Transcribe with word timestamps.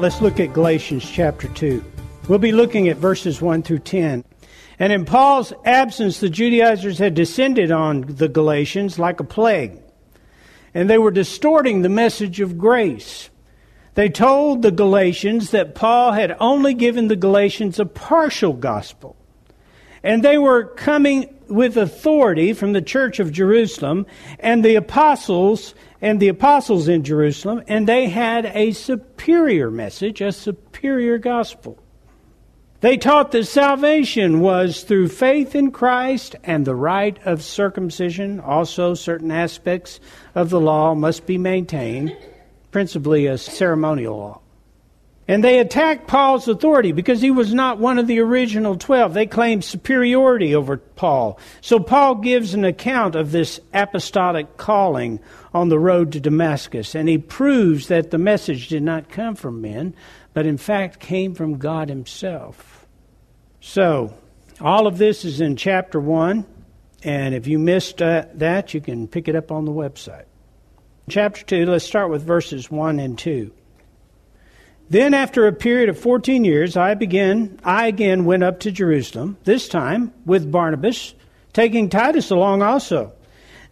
Let's 0.00 0.20
look 0.20 0.38
at 0.38 0.52
Galatians 0.52 1.04
chapter 1.10 1.48
2. 1.48 1.84
We'll 2.28 2.38
be 2.38 2.52
looking 2.52 2.88
at 2.88 2.98
verses 2.98 3.42
1 3.42 3.64
through 3.64 3.80
10. 3.80 4.24
And 4.78 4.92
in 4.92 5.04
Paul's 5.04 5.52
absence, 5.64 6.20
the 6.20 6.30
Judaizers 6.30 7.00
had 7.00 7.14
descended 7.14 7.72
on 7.72 8.02
the 8.02 8.28
Galatians 8.28 9.00
like 9.00 9.18
a 9.18 9.24
plague. 9.24 9.76
And 10.72 10.88
they 10.88 10.98
were 10.98 11.10
distorting 11.10 11.82
the 11.82 11.88
message 11.88 12.38
of 12.38 12.56
grace. 12.56 13.28
They 13.94 14.08
told 14.08 14.62
the 14.62 14.70
Galatians 14.70 15.50
that 15.50 15.74
Paul 15.74 16.12
had 16.12 16.36
only 16.38 16.74
given 16.74 17.08
the 17.08 17.16
Galatians 17.16 17.80
a 17.80 17.84
partial 17.84 18.52
gospel. 18.52 19.16
And 20.04 20.22
they 20.22 20.38
were 20.38 20.62
coming 20.62 21.37
with 21.48 21.76
authority 21.76 22.52
from 22.52 22.72
the 22.72 22.82
church 22.82 23.18
of 23.20 23.32
Jerusalem 23.32 24.06
and 24.38 24.64
the 24.64 24.76
apostles 24.76 25.74
and 26.00 26.20
the 26.20 26.28
apostles 26.28 26.88
in 26.88 27.02
Jerusalem, 27.02 27.62
and 27.66 27.86
they 27.86 28.08
had 28.08 28.46
a 28.46 28.72
superior 28.72 29.70
message, 29.70 30.20
a 30.20 30.32
superior 30.32 31.18
gospel. 31.18 31.78
They 32.80 32.96
taught 32.96 33.32
that 33.32 33.46
salvation 33.46 34.38
was 34.40 34.84
through 34.84 35.08
faith 35.08 35.56
in 35.56 35.72
Christ 35.72 36.36
and 36.44 36.64
the 36.64 36.76
rite 36.76 37.18
of 37.24 37.42
circumcision. 37.42 38.38
Also, 38.38 38.94
certain 38.94 39.32
aspects 39.32 39.98
of 40.36 40.50
the 40.50 40.60
law 40.60 40.94
must 40.94 41.26
be 41.26 41.38
maintained, 41.38 42.16
principally 42.70 43.26
a 43.26 43.36
ceremonial 43.36 44.16
law. 44.16 44.40
And 45.28 45.44
they 45.44 45.58
attacked 45.58 46.06
Paul's 46.06 46.48
authority 46.48 46.92
because 46.92 47.20
he 47.20 47.30
was 47.30 47.52
not 47.52 47.78
one 47.78 47.98
of 47.98 48.06
the 48.06 48.18
original 48.18 48.76
twelve. 48.76 49.12
They 49.12 49.26
claimed 49.26 49.62
superiority 49.62 50.54
over 50.54 50.78
Paul. 50.78 51.38
So 51.60 51.78
Paul 51.78 52.14
gives 52.14 52.54
an 52.54 52.64
account 52.64 53.14
of 53.14 53.30
this 53.30 53.60
apostolic 53.74 54.56
calling 54.56 55.20
on 55.52 55.68
the 55.68 55.78
road 55.78 56.12
to 56.12 56.20
Damascus, 56.20 56.94
and 56.94 57.10
he 57.10 57.18
proves 57.18 57.88
that 57.88 58.10
the 58.10 58.16
message 58.16 58.68
did 58.68 58.82
not 58.82 59.10
come 59.10 59.34
from 59.34 59.60
men, 59.60 59.94
but 60.32 60.46
in 60.46 60.56
fact 60.56 60.98
came 60.98 61.34
from 61.34 61.58
God 61.58 61.90
Himself. 61.90 62.86
So, 63.60 64.14
all 64.62 64.86
of 64.86 64.96
this 64.96 65.26
is 65.26 65.42
in 65.42 65.56
chapter 65.56 66.00
1, 66.00 66.46
and 67.02 67.34
if 67.34 67.46
you 67.46 67.58
missed 67.58 68.00
uh, 68.00 68.24
that, 68.34 68.72
you 68.72 68.80
can 68.80 69.06
pick 69.06 69.28
it 69.28 69.36
up 69.36 69.52
on 69.52 69.66
the 69.66 69.72
website. 69.72 70.24
Chapter 71.10 71.44
2, 71.44 71.66
let's 71.66 71.84
start 71.84 72.10
with 72.10 72.22
verses 72.22 72.70
1 72.70 72.98
and 72.98 73.18
2. 73.18 73.52
Then, 74.90 75.12
after 75.12 75.46
a 75.46 75.52
period 75.52 75.90
of 75.90 75.98
14 75.98 76.44
years, 76.44 76.76
I, 76.76 76.94
began, 76.94 77.60
I 77.62 77.88
again 77.88 78.24
went 78.24 78.42
up 78.42 78.60
to 78.60 78.72
Jerusalem, 78.72 79.36
this 79.44 79.68
time 79.68 80.14
with 80.24 80.50
Barnabas, 80.50 81.14
taking 81.52 81.90
Titus 81.90 82.30
along 82.30 82.62
also. 82.62 83.12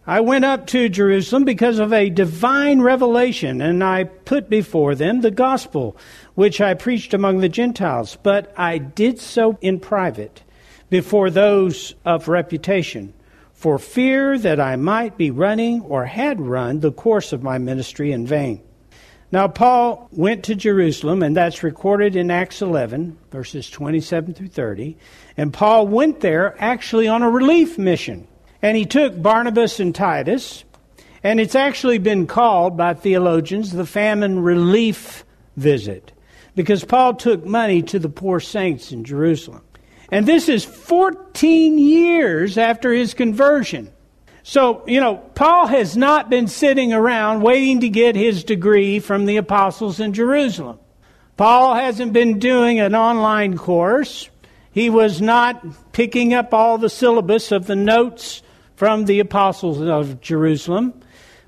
I 0.05 0.19
went 0.21 0.45
up 0.45 0.67
to 0.67 0.89
Jerusalem 0.89 1.43
because 1.43 1.79
of 1.79 1.91
a 1.91 2.11
divine 2.11 2.81
revelation, 2.81 3.61
and 3.61 3.83
I 3.83 4.03
put 4.03 4.47
before 4.47 4.93
them 4.93 5.21
the 5.21 5.31
gospel 5.31 5.97
which 6.35 6.61
I 6.61 6.75
preached 6.75 7.15
among 7.15 7.39
the 7.39 7.49
Gentiles, 7.49 8.15
but 8.21 8.53
I 8.55 8.77
did 8.77 9.19
so 9.19 9.57
in 9.59 9.79
private 9.79 10.43
before 10.89 11.31
those 11.31 11.95
of 12.05 12.27
reputation, 12.27 13.13
for 13.53 13.79
fear 13.79 14.37
that 14.37 14.59
I 14.59 14.75
might 14.75 15.17
be 15.17 15.31
running 15.31 15.81
or 15.81 16.05
had 16.05 16.39
run 16.39 16.79
the 16.79 16.91
course 16.91 17.33
of 17.33 17.41
my 17.41 17.57
ministry 17.57 18.11
in 18.11 18.27
vain. 18.27 18.61
Now, 19.29 19.49
Paul 19.49 20.07
went 20.11 20.45
to 20.45 20.55
Jerusalem, 20.55 21.21
and 21.21 21.35
that's 21.35 21.61
recorded 21.61 22.15
in 22.15 22.31
Acts 22.31 22.61
11, 22.61 23.17
verses 23.29 23.69
27 23.69 24.33
through 24.33 24.47
30. 24.47 24.97
And 25.35 25.53
Paul 25.53 25.85
went 25.87 26.21
there 26.21 26.55
actually 26.63 27.09
on 27.09 27.23
a 27.23 27.29
relief 27.29 27.77
mission. 27.77 28.27
And 28.61 28.77
he 28.77 28.85
took 28.85 29.21
Barnabas 29.21 29.81
and 29.81 29.93
Titus, 29.93 30.63
and 31.23 31.41
it's 31.41 31.55
actually 31.55 31.97
been 31.97 32.25
called 32.25 32.77
by 32.77 32.93
theologians 32.93 33.71
the 33.71 33.85
famine 33.85 34.39
relief 34.39 35.25
visit, 35.57 36.13
because 36.55 36.85
Paul 36.85 37.15
took 37.15 37.45
money 37.45 37.81
to 37.83 37.99
the 37.99 38.09
poor 38.09 38.39
saints 38.39 38.93
in 38.93 39.03
Jerusalem. 39.03 39.63
And 40.09 40.25
this 40.25 40.47
is 40.47 40.63
14 40.63 41.77
years 41.77 42.57
after 42.57 42.93
his 42.93 43.13
conversion. 43.13 43.91
So, 44.49 44.81
you 44.87 45.01
know, 45.01 45.17
Paul 45.35 45.67
has 45.67 45.97
not 45.97 46.29
been 46.29 46.47
sitting 46.47 46.93
around 46.93 47.41
waiting 47.41 47.81
to 47.81 47.89
get 47.89 48.15
his 48.15 48.45
degree 48.45 49.01
from 49.01 49.25
the 49.25 49.35
apostles 49.35 49.99
in 49.99 50.13
Jerusalem. 50.13 50.79
Paul 51.35 51.75
hasn't 51.75 52.13
been 52.13 52.39
doing 52.39 52.79
an 52.79 52.95
online 52.95 53.57
course. 53.57 54.29
He 54.71 54.89
was 54.89 55.21
not 55.21 55.91
picking 55.91 56.33
up 56.33 56.53
all 56.53 56.77
the 56.77 56.89
syllabus 56.89 57.51
of 57.51 57.67
the 57.67 57.75
notes 57.75 58.41
from 58.77 59.03
the 59.03 59.19
apostles 59.19 59.81
of 59.81 60.21
Jerusalem. 60.21 60.93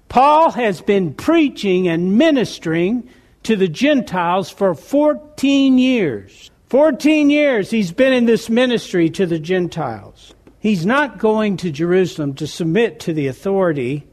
Paul 0.10 0.52
has 0.52 0.82
been 0.82 1.14
preaching 1.14 1.88
and 1.88 2.18
ministering 2.18 3.10
to 3.44 3.56
the 3.56 3.70
Gentiles 3.70 4.50
for 4.50 4.76
14 4.76 5.78
years. 5.78 6.52
14 6.68 7.30
years 7.30 7.72
he's 7.72 7.94
been 7.94 8.12
in 8.12 8.26
this 8.26 8.50
ministry 8.50 9.10
to 9.12 9.26
the 9.26 9.40
Gentiles. 9.40 10.34
He's 10.60 10.86
not 10.86 11.18
going 11.18 11.58
to 11.58 11.72
Jerusalem 11.72 12.34
to 12.36 12.48
submit 12.48 13.00
to 13.02 13.14
the 13.14 13.28
authority 13.28 14.08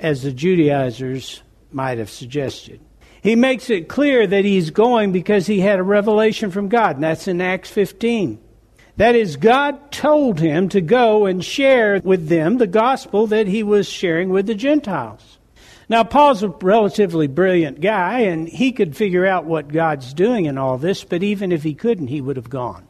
as 0.00 0.22
the 0.22 0.32
Judaizers 0.32 1.42
might 1.70 1.98
have 1.98 2.10
suggested. 2.10 2.80
He 3.22 3.36
makes 3.36 3.70
it 3.70 3.88
clear 3.88 4.26
that 4.26 4.44
he's 4.44 4.70
going 4.70 5.12
because 5.12 5.46
he 5.46 5.60
had 5.60 5.78
a 5.78 5.84
revelation 5.84 6.50
from 6.50 6.68
God, 6.68 6.96
and 6.96 7.04
that's 7.04 7.28
in 7.28 7.40
Acts 7.40 7.70
15. 7.70 8.40
That 8.96 9.14
is, 9.14 9.36
God 9.36 9.92
told 9.92 10.40
him 10.40 10.68
to 10.70 10.80
go 10.80 11.26
and 11.26 11.44
share 11.44 12.00
with 12.02 12.28
them 12.28 12.58
the 12.58 12.66
gospel 12.66 13.26
that 13.28 13.46
he 13.46 13.62
was 13.62 13.88
sharing 13.88 14.30
with 14.30 14.46
the 14.46 14.54
Gentiles. 14.54 15.38
Now, 15.88 16.04
Paul's 16.04 16.42
a 16.42 16.48
relatively 16.48 17.26
brilliant 17.26 17.80
guy, 17.80 18.20
and 18.20 18.48
he 18.48 18.72
could 18.72 18.96
figure 18.96 19.26
out 19.26 19.44
what 19.44 19.68
God's 19.68 20.14
doing 20.14 20.46
in 20.46 20.58
all 20.58 20.78
this, 20.78 21.04
but 21.04 21.22
even 21.22 21.52
if 21.52 21.62
he 21.62 21.74
couldn't, 21.74 22.08
he 22.08 22.20
would 22.20 22.36
have 22.36 22.50
gone. 22.50 22.86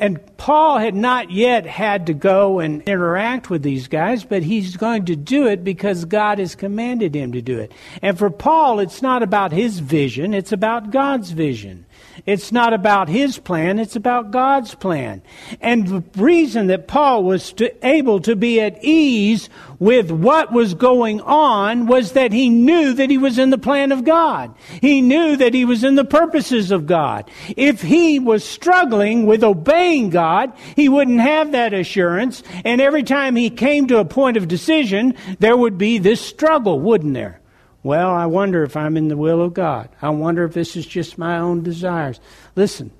And 0.00 0.20
Paul 0.36 0.78
had 0.78 0.94
not 0.94 1.30
yet 1.30 1.66
had 1.66 2.06
to 2.06 2.14
go 2.14 2.60
and 2.60 2.82
interact 2.82 3.50
with 3.50 3.62
these 3.62 3.88
guys, 3.88 4.24
but 4.24 4.42
he's 4.42 4.76
going 4.76 5.06
to 5.06 5.16
do 5.16 5.46
it 5.46 5.64
because 5.64 6.04
God 6.04 6.38
has 6.38 6.54
commanded 6.54 7.14
him 7.14 7.32
to 7.32 7.42
do 7.42 7.58
it. 7.58 7.72
And 8.00 8.16
for 8.16 8.30
Paul, 8.30 8.78
it's 8.78 9.02
not 9.02 9.22
about 9.22 9.52
his 9.52 9.80
vision, 9.80 10.34
it's 10.34 10.52
about 10.52 10.90
God's 10.90 11.32
vision. 11.32 11.84
It's 12.26 12.52
not 12.52 12.72
about 12.72 13.08
his 13.08 13.38
plan, 13.38 13.78
it's 13.78 13.96
about 13.96 14.30
God's 14.30 14.74
plan. 14.74 15.22
And 15.60 15.86
the 15.88 16.04
reason 16.16 16.68
that 16.68 16.88
Paul 16.88 17.24
was 17.24 17.52
to, 17.54 17.86
able 17.86 18.20
to 18.20 18.36
be 18.36 18.60
at 18.60 18.82
ease 18.84 19.48
with 19.78 20.10
what 20.10 20.52
was 20.52 20.74
going 20.74 21.20
on 21.20 21.86
was 21.86 22.12
that 22.12 22.32
he 22.32 22.48
knew 22.48 22.92
that 22.94 23.10
he 23.10 23.18
was 23.18 23.38
in 23.38 23.50
the 23.50 23.58
plan 23.58 23.92
of 23.92 24.04
God. 24.04 24.54
He 24.80 25.00
knew 25.00 25.36
that 25.36 25.54
he 25.54 25.64
was 25.64 25.84
in 25.84 25.94
the 25.94 26.04
purposes 26.04 26.70
of 26.70 26.86
God. 26.86 27.30
If 27.56 27.82
he 27.82 28.18
was 28.18 28.44
struggling 28.44 29.26
with 29.26 29.44
obeying 29.44 30.10
God, 30.10 30.52
he 30.74 30.88
wouldn't 30.88 31.20
have 31.20 31.52
that 31.52 31.72
assurance. 31.74 32.42
And 32.64 32.80
every 32.80 33.04
time 33.04 33.36
he 33.36 33.50
came 33.50 33.86
to 33.88 33.98
a 33.98 34.04
point 34.04 34.36
of 34.36 34.48
decision, 34.48 35.14
there 35.38 35.56
would 35.56 35.78
be 35.78 35.98
this 35.98 36.20
struggle, 36.20 36.80
wouldn't 36.80 37.14
there? 37.14 37.40
Well, 37.82 38.10
I 38.10 38.26
wonder 38.26 38.64
if 38.64 38.76
I'm 38.76 38.96
in 38.96 39.08
the 39.08 39.16
will 39.16 39.40
of 39.40 39.54
God. 39.54 39.88
I 40.02 40.10
wonder 40.10 40.44
if 40.44 40.52
this 40.52 40.76
is 40.76 40.84
just 40.84 41.16
my 41.16 41.38
own 41.38 41.62
desires. 41.62 42.18
Listen, 42.56 42.90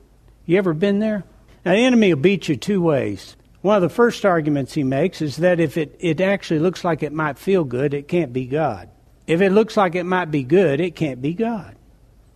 you 0.47 0.57
ever 0.57 0.73
been 0.73 1.01
there? 1.01 1.25
Now, 1.65 1.73
the 1.73 1.79
enemy 1.79 2.15
will 2.15 2.23
beat 2.23 2.49
you 2.49 2.57
two 2.57 2.81
ways. 2.81 3.37
One 3.69 3.77
of 3.77 3.83
the 3.83 3.91
first 3.91 4.25
arguments 4.25 4.73
he 4.73 4.83
makes 4.83 5.21
is 5.21 5.37
that 5.37 5.61
if 5.61 5.77
it, 5.77 5.95
it 6.01 6.23
actually 6.23 6.61
looks 6.61 6.85
like 6.85 7.03
it 7.03 7.13
might 7.13 7.39
feel 7.39 7.65
good, 7.65 7.93
it 7.93 8.09
can't 8.09 8.33
be 8.33 8.47
God. 8.47 8.89
If 9.27 9.43
it 9.43 9.51
looks 9.51 9.77
like 9.77 9.95
it 9.95 10.05
might 10.05 10.31
be 10.31 10.43
good, 10.43 10.81
it 10.81 10.97
can't 10.97 11.21
be 11.21 11.35
God. 11.35 11.77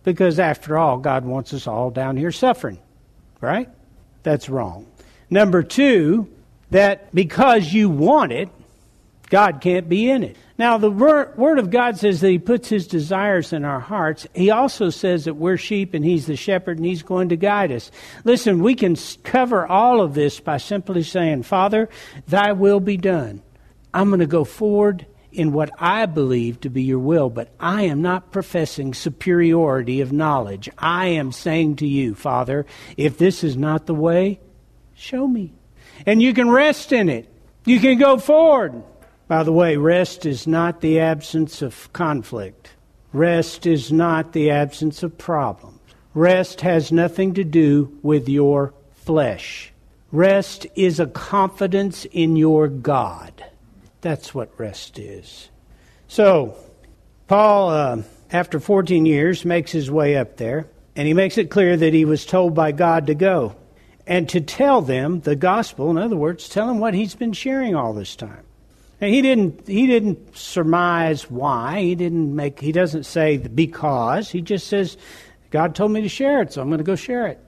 Because 0.03 0.37
after 0.37 0.77
all, 0.77 0.99
God 0.99 1.25
wants 1.25 1.51
us 1.51 1.65
all 1.65 1.89
down 1.89 2.17
here 2.17 2.31
suffering, 2.31 2.77
right? 3.41 3.67
That's 4.21 4.47
wrong. 4.47 4.85
Number 5.27 5.63
two, 5.63 6.29
that 6.69 7.11
because 7.15 7.73
you 7.73 7.89
want 7.89 8.31
it, 8.31 8.49
God 9.31 9.59
can't 9.59 9.89
be 9.89 10.11
in 10.11 10.21
it. 10.21 10.37
Now, 10.63 10.77
the 10.77 10.89
Word 10.89 11.59
of 11.59 11.71
God 11.71 11.97
says 11.97 12.21
that 12.21 12.29
He 12.29 12.39
puts 12.39 12.69
His 12.69 12.87
desires 12.87 13.51
in 13.51 13.65
our 13.65 13.81
hearts. 13.81 14.25
He 14.33 14.49
also 14.49 14.91
says 14.91 15.25
that 15.25 15.33
we're 15.33 15.57
sheep 15.57 15.93
and 15.93 16.05
He's 16.05 16.25
the 16.25 16.37
shepherd 16.37 16.77
and 16.77 16.85
He's 16.85 17.03
going 17.03 17.27
to 17.27 17.35
guide 17.35 17.69
us. 17.69 17.91
Listen, 18.23 18.63
we 18.63 18.73
can 18.73 18.95
cover 19.23 19.67
all 19.67 19.99
of 19.99 20.13
this 20.13 20.39
by 20.39 20.55
simply 20.55 21.03
saying, 21.03 21.43
Father, 21.43 21.89
Thy 22.29 22.53
will 22.53 22.79
be 22.79 22.95
done. 22.95 23.41
I'm 23.93 24.07
going 24.07 24.21
to 24.21 24.25
go 24.25 24.45
forward 24.45 25.05
in 25.33 25.51
what 25.51 25.69
I 25.79 26.05
believe 26.05 26.61
to 26.61 26.69
be 26.69 26.83
your 26.83 26.99
will, 26.99 27.29
but 27.29 27.53
I 27.59 27.81
am 27.81 28.01
not 28.01 28.31
professing 28.31 28.93
superiority 28.93 29.99
of 29.99 30.13
knowledge. 30.13 30.69
I 30.77 31.07
am 31.07 31.33
saying 31.33 31.75
to 31.77 31.87
you, 31.87 32.15
Father, 32.15 32.65
if 32.95 33.17
this 33.17 33.43
is 33.43 33.57
not 33.57 33.85
the 33.85 33.95
way, 33.95 34.39
show 34.95 35.27
me. 35.27 35.55
And 36.05 36.21
you 36.21 36.33
can 36.33 36.49
rest 36.49 36.93
in 36.93 37.09
it. 37.09 37.29
You 37.65 37.81
can 37.81 37.97
go 37.97 38.17
forward. 38.17 38.81
By 39.33 39.41
the 39.41 39.51
way, 39.51 39.77
rest 39.77 40.27
is 40.27 40.45
not 40.45 40.81
the 40.81 40.99
absence 40.99 41.63
of 41.63 41.91
conflict. 41.91 42.69
Rest 43.13 43.65
is 43.65 43.91
not 43.91 44.31
the 44.31 44.51
absence 44.51 45.01
of 45.01 45.17
problems. 45.17 45.79
Rest 46.13 46.61
has 46.61 46.91
nothing 46.91 47.33
to 47.33 47.43
do 47.43 47.97
with 48.03 48.29
your 48.29 48.75
flesh. 48.93 49.73
Rest 50.11 50.67
is 50.75 50.99
a 50.99 51.07
confidence 51.07 52.05
in 52.05 52.35
your 52.35 52.67
God. 52.67 53.43
That's 54.01 54.35
what 54.35 54.59
rest 54.59 54.99
is. 54.99 55.49
So, 56.07 56.55
Paul, 57.27 57.69
uh, 57.69 58.03
after 58.29 58.59
14 58.59 59.07
years, 59.07 59.45
makes 59.45 59.71
his 59.71 59.89
way 59.89 60.15
up 60.15 60.37
there, 60.37 60.67
and 60.95 61.07
he 61.07 61.15
makes 61.15 61.39
it 61.39 61.49
clear 61.49 61.75
that 61.75 61.95
he 61.95 62.05
was 62.05 62.23
told 62.23 62.53
by 62.53 62.71
God 62.71 63.07
to 63.07 63.15
go 63.15 63.55
and 64.05 64.29
to 64.29 64.41
tell 64.41 64.83
them 64.83 65.21
the 65.21 65.35
gospel. 65.35 65.89
In 65.89 65.97
other 65.97 66.17
words, 66.17 66.47
tell 66.47 66.67
them 66.67 66.77
what 66.77 66.93
he's 66.93 67.15
been 67.15 67.33
sharing 67.33 67.73
all 67.73 67.93
this 67.93 68.15
time. 68.15 68.43
And 69.01 69.13
he 69.13 69.21
didn't. 69.21 69.67
He 69.67 69.87
didn't 69.87 70.37
surmise 70.37 71.29
why. 71.29 71.81
He 71.81 71.95
didn't 71.95 72.35
make. 72.35 72.59
He 72.59 72.71
doesn't 72.71 73.05
say 73.05 73.37
because. 73.37 74.29
He 74.29 74.41
just 74.41 74.67
says, 74.67 74.97
"God 75.49 75.75
told 75.75 75.91
me 75.91 76.01
to 76.01 76.09
share 76.09 76.41
it, 76.41 76.53
so 76.53 76.61
I'm 76.61 76.69
going 76.69 76.77
to 76.77 76.83
go 76.83 76.95
share 76.95 77.27
it." 77.27 77.39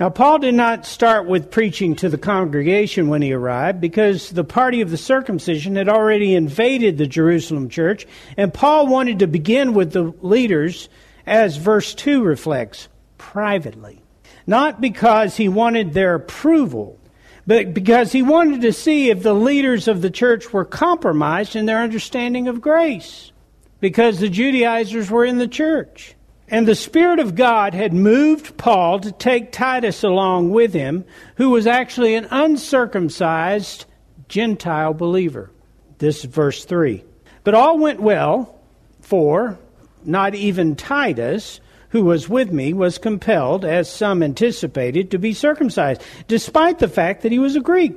Now, 0.00 0.10
Paul 0.10 0.38
did 0.38 0.54
not 0.54 0.86
start 0.86 1.26
with 1.26 1.50
preaching 1.50 1.94
to 1.96 2.08
the 2.08 2.18
congregation 2.18 3.08
when 3.08 3.22
he 3.22 3.32
arrived 3.32 3.80
because 3.80 4.30
the 4.30 4.42
party 4.42 4.80
of 4.80 4.90
the 4.90 4.96
circumcision 4.96 5.76
had 5.76 5.88
already 5.88 6.34
invaded 6.34 6.98
the 6.98 7.06
Jerusalem 7.06 7.68
church, 7.68 8.06
and 8.36 8.54
Paul 8.54 8.86
wanted 8.86 9.18
to 9.20 9.26
begin 9.26 9.74
with 9.74 9.92
the 9.92 10.12
leaders, 10.22 10.88
as 11.26 11.56
verse 11.56 11.94
2 11.94 12.22
reflects, 12.22 12.88
privately. 13.18 14.02
Not 14.46 14.80
because 14.80 15.36
he 15.36 15.48
wanted 15.48 15.92
their 15.92 16.14
approval, 16.14 16.98
but 17.46 17.74
because 17.74 18.12
he 18.12 18.22
wanted 18.22 18.62
to 18.62 18.72
see 18.72 19.10
if 19.10 19.22
the 19.22 19.34
leaders 19.34 19.88
of 19.88 20.02
the 20.02 20.10
church 20.10 20.52
were 20.52 20.64
compromised 20.64 21.56
in 21.56 21.66
their 21.66 21.78
understanding 21.78 22.48
of 22.48 22.60
grace, 22.60 23.32
because 23.80 24.18
the 24.18 24.28
Judaizers 24.28 25.10
were 25.10 25.24
in 25.24 25.38
the 25.38 25.48
church. 25.48 26.14
And 26.48 26.68
the 26.68 26.74
Spirit 26.74 27.18
of 27.18 27.34
God 27.34 27.72
had 27.72 27.94
moved 27.94 28.58
Paul 28.58 29.00
to 29.00 29.10
take 29.10 29.52
Titus 29.52 30.02
along 30.04 30.50
with 30.50 30.74
him, 30.74 31.04
who 31.36 31.50
was 31.50 31.66
actually 31.66 32.14
an 32.14 32.28
uncircumcised 32.30 33.86
Gentile 34.28 34.92
believer. 34.92 35.50
This 35.98 36.18
is 36.18 36.24
verse 36.24 36.64
3. 36.64 37.04
But 37.42 37.54
all 37.54 37.78
went 37.78 38.00
well, 38.00 38.60
for 39.00 39.58
not 40.04 40.34
even 40.34 40.76
Titus, 40.76 41.60
who 41.92 42.02
was 42.02 42.26
with 42.26 42.50
me, 42.50 42.72
was 42.72 42.96
compelled, 42.96 43.66
as 43.66 43.88
some 43.88 44.22
anticipated, 44.22 45.10
to 45.10 45.18
be 45.18 45.34
circumcised, 45.34 46.00
despite 46.26 46.78
the 46.78 46.88
fact 46.88 47.22
that 47.22 47.32
he 47.32 47.38
was 47.38 47.54
a 47.54 47.60
Greek. 47.60 47.94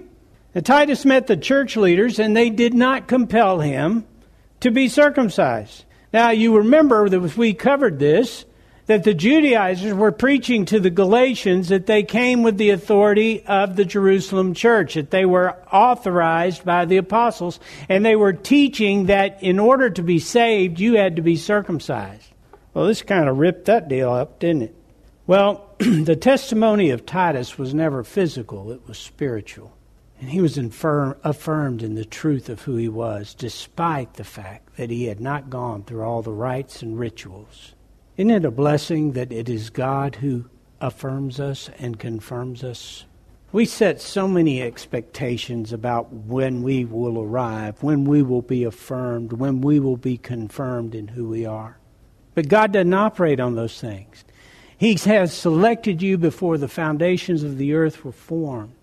Now, 0.54 0.62
Titus 0.62 1.06
met 1.06 1.28
the 1.28 1.38
church 1.38 1.78
leaders, 1.78 2.20
and 2.20 2.36
they 2.36 2.50
did 2.50 2.74
not 2.74 3.08
compel 3.08 3.62
him 3.62 4.06
to 4.60 4.70
be 4.70 4.90
circumcised. 4.90 5.86
Now, 6.12 6.32
you 6.32 6.58
remember 6.58 7.08
that 7.08 7.38
we 7.38 7.54
covered 7.54 7.98
this, 7.98 8.44
that 8.88 9.06
the 9.06 9.14
Judaizers 9.14 9.94
were 9.94 10.12
preaching 10.12 10.66
to 10.66 10.80
the 10.82 10.90
Galatians 10.90 11.70
that 11.70 11.86
they 11.86 12.04
came 12.04 12.44
with 12.44 12.58
the 12.58 12.72
authority 12.72 13.46
of 13.46 13.78
the 13.78 13.86
Jerusalem 13.86 14.54
church, 14.54 14.96
that 14.96 15.10
they 15.10 15.26
were 15.26 15.56
authorized 15.72 16.66
by 16.66 16.84
the 16.84 16.98
apostles, 16.98 17.62
and 17.88 18.06
they 18.06 18.18
were 18.18 18.34
teaching 18.34 19.06
that 19.06 19.42
in 19.42 19.58
order 19.58 19.90
to 19.90 20.04
be 20.04 20.20
saved, 20.20 20.82
you 20.82 20.98
had 20.98 21.16
to 21.16 21.22
be 21.22 21.38
circumcised. 21.38 22.30
Well, 22.76 22.88
this 22.88 23.04
kind 23.04 23.30
of 23.30 23.38
ripped 23.38 23.66
that 23.66 23.88
deal 23.88 24.12
up, 24.12 24.38
didn't 24.38 24.64
it? 24.64 24.76
Well, 25.26 25.76
the 25.80 26.18
testimony 26.18 26.90
of 26.90 27.06
Titus 27.06 27.58
was 27.58 27.74
never 27.74 28.04
physical, 28.04 28.70
it 28.70 28.86
was 28.86 28.98
spiritual. 28.98 29.78
And 30.20 30.30
he 30.30 30.42
was 30.42 30.58
infirm, 30.58 31.16
affirmed 31.24 31.82
in 31.82 31.96
the 31.96 32.04
truth 32.04 32.50
of 32.50 32.64
who 32.64 32.76
he 32.76 32.90
was, 32.90 33.34
despite 33.34 34.16
the 34.16 34.26
fact 34.26 34.76
that 34.76 34.90
he 34.90 35.06
had 35.06 35.22
not 35.22 35.50
gone 35.50 35.84
through 35.84 36.04
all 36.04 36.22
the 36.22 36.34
rites 36.34 36.82
and 36.82 37.00
rituals. 37.00 37.76
Isn't 38.18 38.32
it 38.32 38.44
a 38.44 38.52
blessing 38.52 39.14
that 39.14 39.32
it 39.32 39.48
is 39.48 39.70
God 39.70 40.16
who 40.16 40.50
affirms 40.82 41.40
us 41.40 41.70
and 41.80 41.98
confirms 41.98 42.62
us? 42.62 43.06
We 43.54 43.66
set 43.66 44.02
so 44.02 44.28
many 44.28 44.62
expectations 44.62 45.72
about 45.72 46.12
when 46.12 46.62
we 46.62 46.84
will 46.84 47.22
arrive, 47.22 47.82
when 47.82 48.04
we 48.04 48.22
will 48.22 48.42
be 48.42 48.66
affirmed, 48.66 49.32
when 49.32 49.62
we 49.62 49.80
will 49.80 49.96
be 49.96 50.18
confirmed 50.18 50.94
in 50.94 51.08
who 51.08 51.30
we 51.30 51.46
are. 51.46 51.78
But 52.36 52.50
God 52.50 52.74
doesn't 52.74 52.94
operate 52.94 53.40
on 53.40 53.56
those 53.56 53.80
things. 53.80 54.24
He 54.78 54.96
has 55.06 55.34
selected 55.34 56.02
you 56.02 56.18
before 56.18 56.58
the 56.58 56.68
foundations 56.68 57.44
of 57.44 57.58
the 57.58 57.74
earth 57.74 58.04
were 58.04 58.12
formed. 58.12 58.74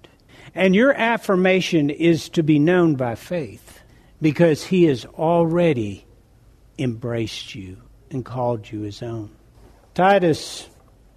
And 0.55 0.75
your 0.75 0.93
affirmation 0.93 1.91
is 1.91 2.29
to 2.31 2.43
be 2.43 2.59
known 2.59 2.95
by 2.97 3.15
faith 3.15 3.81
because 4.21 4.65
he 4.65 4.85
has 4.85 5.05
already 5.05 6.07
embraced 6.79 7.55
you 7.55 7.77
and 8.11 8.25
called 8.25 8.71
you 8.71 8.81
his 8.81 9.03
own. 9.03 9.31
Titus 9.95 10.69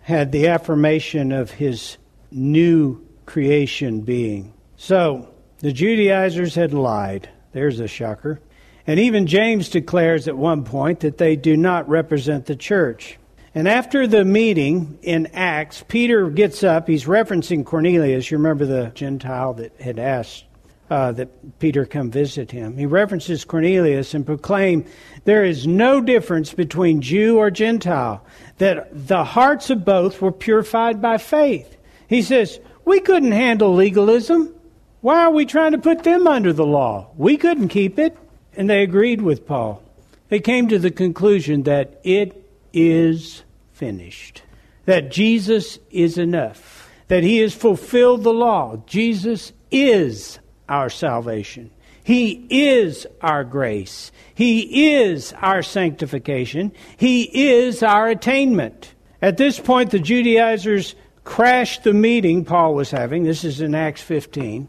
had 0.01 0.31
the 0.31 0.47
affirmation 0.47 1.31
of 1.31 1.51
his 1.51 1.97
new 2.31 3.05
creation 3.25 4.01
being. 4.01 4.53
So, 4.77 5.29
the 5.59 5.71
Judaizers 5.71 6.55
had 6.55 6.73
lied. 6.73 7.29
There's 7.53 7.79
a 7.79 7.87
shocker. 7.87 8.41
And 8.87 8.99
even 8.99 9.25
James 9.25 9.69
declares 9.69 10.27
at 10.27 10.37
one 10.37 10.63
point 10.63 10.99
that 10.99 11.17
they 11.17 11.35
do 11.35 11.57
not 11.57 11.89
represent 11.89 12.45
the 12.45 12.55
church. 12.55 13.17
And 13.55 13.67
after 13.67 14.05
the 14.05 14.25
meeting 14.25 14.99
in 15.01 15.27
Acts, 15.27 15.83
Peter 15.87 16.29
gets 16.29 16.63
up. 16.63 16.87
He's 16.87 17.05
referencing 17.05 17.65
Cornelius. 17.65 18.29
You 18.29 18.37
remember 18.37 18.65
the 18.65 18.91
Gentile 18.93 19.53
that 19.53 19.79
had 19.79 19.97
asked 19.97 20.43
uh, 20.89 21.13
that 21.13 21.59
Peter 21.59 21.85
come 21.85 22.11
visit 22.11 22.51
him. 22.51 22.77
He 22.77 22.85
references 22.85 23.45
Cornelius 23.45 24.13
and 24.13 24.25
proclaim 24.25 24.85
there 25.23 25.43
is 25.43 25.65
no 25.65 26.01
difference 26.01 26.53
between 26.53 27.01
Jew 27.01 27.37
or 27.37 27.49
Gentile, 27.49 28.23
that 28.57 28.89
the 29.07 29.23
hearts 29.23 29.69
of 29.69 29.85
both 29.85 30.21
were 30.21 30.31
purified 30.31 31.01
by 31.01 31.17
faith. 31.17 31.77
He 32.07 32.21
says, 32.21 32.59
We 32.83 32.99
couldn't 32.99 33.31
handle 33.31 33.73
legalism. 33.73 34.53
Why 35.01 35.21
are 35.21 35.31
we 35.31 35.45
trying 35.45 35.71
to 35.71 35.77
put 35.77 36.03
them 36.03 36.27
under 36.27 36.53
the 36.53 36.65
law? 36.65 37.09
We 37.17 37.37
couldn't 37.37 37.69
keep 37.69 37.97
it. 37.97 38.17
And 38.57 38.69
they 38.69 38.83
agreed 38.83 39.21
with 39.21 39.45
Paul. 39.45 39.83
They 40.29 40.39
came 40.39 40.67
to 40.69 40.79
the 40.79 40.91
conclusion 40.91 41.63
that 41.63 41.99
it 42.03 42.49
is 42.73 43.43
finished. 43.73 44.41
That 44.85 45.11
Jesus 45.11 45.79
is 45.91 46.17
enough. 46.17 46.89
That 47.07 47.23
he 47.23 47.39
has 47.39 47.53
fulfilled 47.53 48.23
the 48.23 48.33
law. 48.33 48.81
Jesus 48.87 49.51
is 49.71 50.39
our 50.67 50.89
salvation. 50.89 51.71
He 52.03 52.45
is 52.49 53.07
our 53.21 53.43
grace. 53.43 54.11
He 54.35 54.93
is 54.93 55.33
our 55.33 55.63
sanctification. 55.63 56.71
He 56.97 57.23
is 57.49 57.81
our 57.81 58.07
attainment. 58.07 58.93
At 59.21 59.37
this 59.37 59.59
point, 59.59 59.91
the 59.91 59.99
Judaizers 59.99 60.93
crashed 61.23 61.83
the 61.83 61.93
meeting 61.93 62.45
Paul 62.45 62.75
was 62.75 62.91
having. 62.91 63.23
This 63.23 63.43
is 63.43 63.59
in 63.59 63.73
Acts 63.73 64.01
15. 64.01 64.67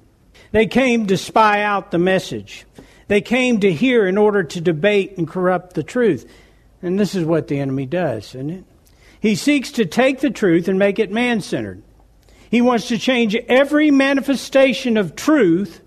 They 0.52 0.66
came 0.66 1.06
to 1.08 1.18
spy 1.18 1.62
out 1.62 1.90
the 1.90 1.98
message. 1.98 2.64
They 3.08 3.20
came 3.20 3.60
to 3.60 3.72
hear 3.72 4.06
in 4.06 4.18
order 4.18 4.42
to 4.42 4.60
debate 4.60 5.16
and 5.16 5.28
corrupt 5.28 5.75
the 5.75 5.82
truth. 5.82 6.28
And 6.82 6.98
this 6.98 7.14
is 7.14 7.25
what 7.25 7.48
the 7.48 7.58
enemy 7.58 7.86
does, 7.86 8.28
isn't 8.34 8.50
it? 8.50 8.64
He 9.20 9.34
seeks 9.34 9.72
to 9.72 9.86
take 9.86 10.20
the 10.20 10.30
truth 10.30 10.68
and 10.68 10.78
make 10.78 10.98
it 10.98 11.10
man 11.10 11.40
centered. 11.40 11.82
He 12.50 12.60
wants 12.60 12.88
to 12.88 12.98
change 12.98 13.34
every 13.48 13.90
manifestation 13.90 14.96
of 14.96 15.16
truth 15.16 15.80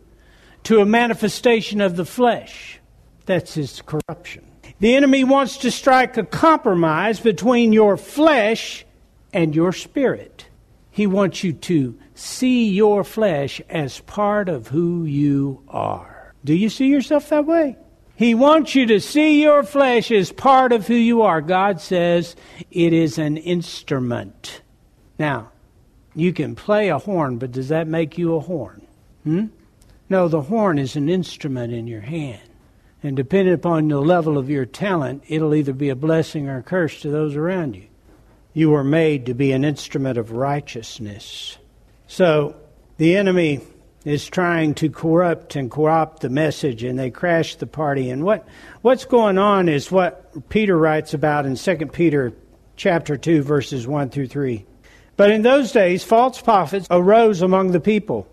to 0.64 0.82
a 0.82 0.86
manifestation 0.86 1.82
of 1.82 1.96
the 1.96 2.06
flesh. 2.06 2.80
That's 3.26 3.54
his 3.54 3.82
corruption. 3.82 4.46
The 4.80 4.96
enemy 4.96 5.24
wants 5.24 5.58
to 5.58 5.72
strike 5.72 6.18
a 6.18 6.24
compromise 6.24 7.20
between 7.20 7.74
your 7.74 7.98
flesh 7.98 8.86
and 9.34 9.56
your 9.56 9.72
spirit. 9.72 10.48
He 10.92 11.08
wants 11.08 11.44
you 11.44 11.54
to 11.54 11.98
see 12.14 12.70
your 12.70 13.04
flesh 13.04 13.62
as 13.70 14.00
part 14.02 14.50
of 14.50 14.68
who 14.68 15.06
you 15.06 15.64
are. 15.70 16.19
Do 16.44 16.54
you 16.56 16.70
see 16.70 16.88
yourself 16.88 17.30
that 17.30 17.46
way? 17.46 17.78
He 18.16 18.36
wants 18.36 18.76
you 18.76 18.86
to 18.88 19.00
see 19.00 19.42
your 19.42 19.64
flesh 19.64 20.12
as 20.12 20.32
part 20.32 20.74
of 20.74 20.88
who 20.88 20.94
you 20.94 21.22
are. 21.22 21.40
God 21.42 21.80
says 21.80 22.36
it 22.70 22.92
is 22.92 23.18
an 23.18 23.38
instrument. 23.38 24.62
Now, 25.18 25.52
you 26.16 26.34
can 26.34 26.56
play 26.56 26.90
a 26.90 26.98
horn, 26.98 27.38
but 27.38 27.52
does 27.52 27.70
that 27.70 27.88
make 27.88 28.18
you 28.18 28.36
a 28.36 28.42
horn? 28.42 28.86
Hmm? 29.24 29.46
No, 30.10 30.28
the 30.28 30.42
horn 30.42 30.80
is 30.80 30.96
an 30.96 31.08
instrument 31.08 31.72
in 31.72 31.88
your 31.88 32.02
hand. 32.02 32.42
And 33.02 33.16
depending 33.16 33.54
upon 33.54 33.88
the 33.88 34.02
level 34.02 34.38
of 34.38 34.50
your 34.50 34.66
talent, 34.66 35.24
it'll 35.28 35.56
either 35.56 35.72
be 35.72 35.90
a 35.90 35.96
blessing 35.96 36.50
or 36.50 36.58
a 36.58 36.64
curse 36.64 37.00
to 37.02 37.10
those 37.10 37.36
around 37.36 37.76
you. 37.76 37.88
You 38.54 38.72
were 38.72 38.84
made 38.84 39.28
to 39.28 39.34
be 39.34 39.54
an 39.54 39.64
instrument 39.64 40.18
of 40.18 40.32
righteousness. 40.32 41.58
So 42.08 42.56
the 42.98 43.16
enemy 43.16 43.62
is 44.06 44.28
trying 44.28 44.74
to 44.76 44.90
corrupt 44.90 45.56
and 45.56 45.70
co-opt 45.70 46.22
the 46.22 46.30
message, 46.30 46.84
and 46.84 46.98
they 46.98 47.10
crash 47.10 47.56
the 47.56 47.68
party. 47.68 48.10
And 48.10 48.24
what 48.24 48.48
what's 48.82 49.06
going 49.06 49.38
on 49.38 49.70
is 49.70 49.92
what 49.92 50.50
Peter 50.50 50.78
writes 50.78 51.14
about 51.14 51.46
in 51.46 51.56
2 51.56 51.78
Peter 51.88 52.34
chapter 52.76 53.18
2 53.18 53.44
verses 53.44 53.86
1 53.86 54.10
through 54.10 54.28
3. 54.28 54.66
But 55.18 55.32
in 55.32 55.42
those 55.42 55.72
days 55.72 56.04
false 56.04 56.42
prophets 56.42 56.88
arose 56.90 57.42
among 57.42 57.72
the 57.72 57.82
people 57.82 58.28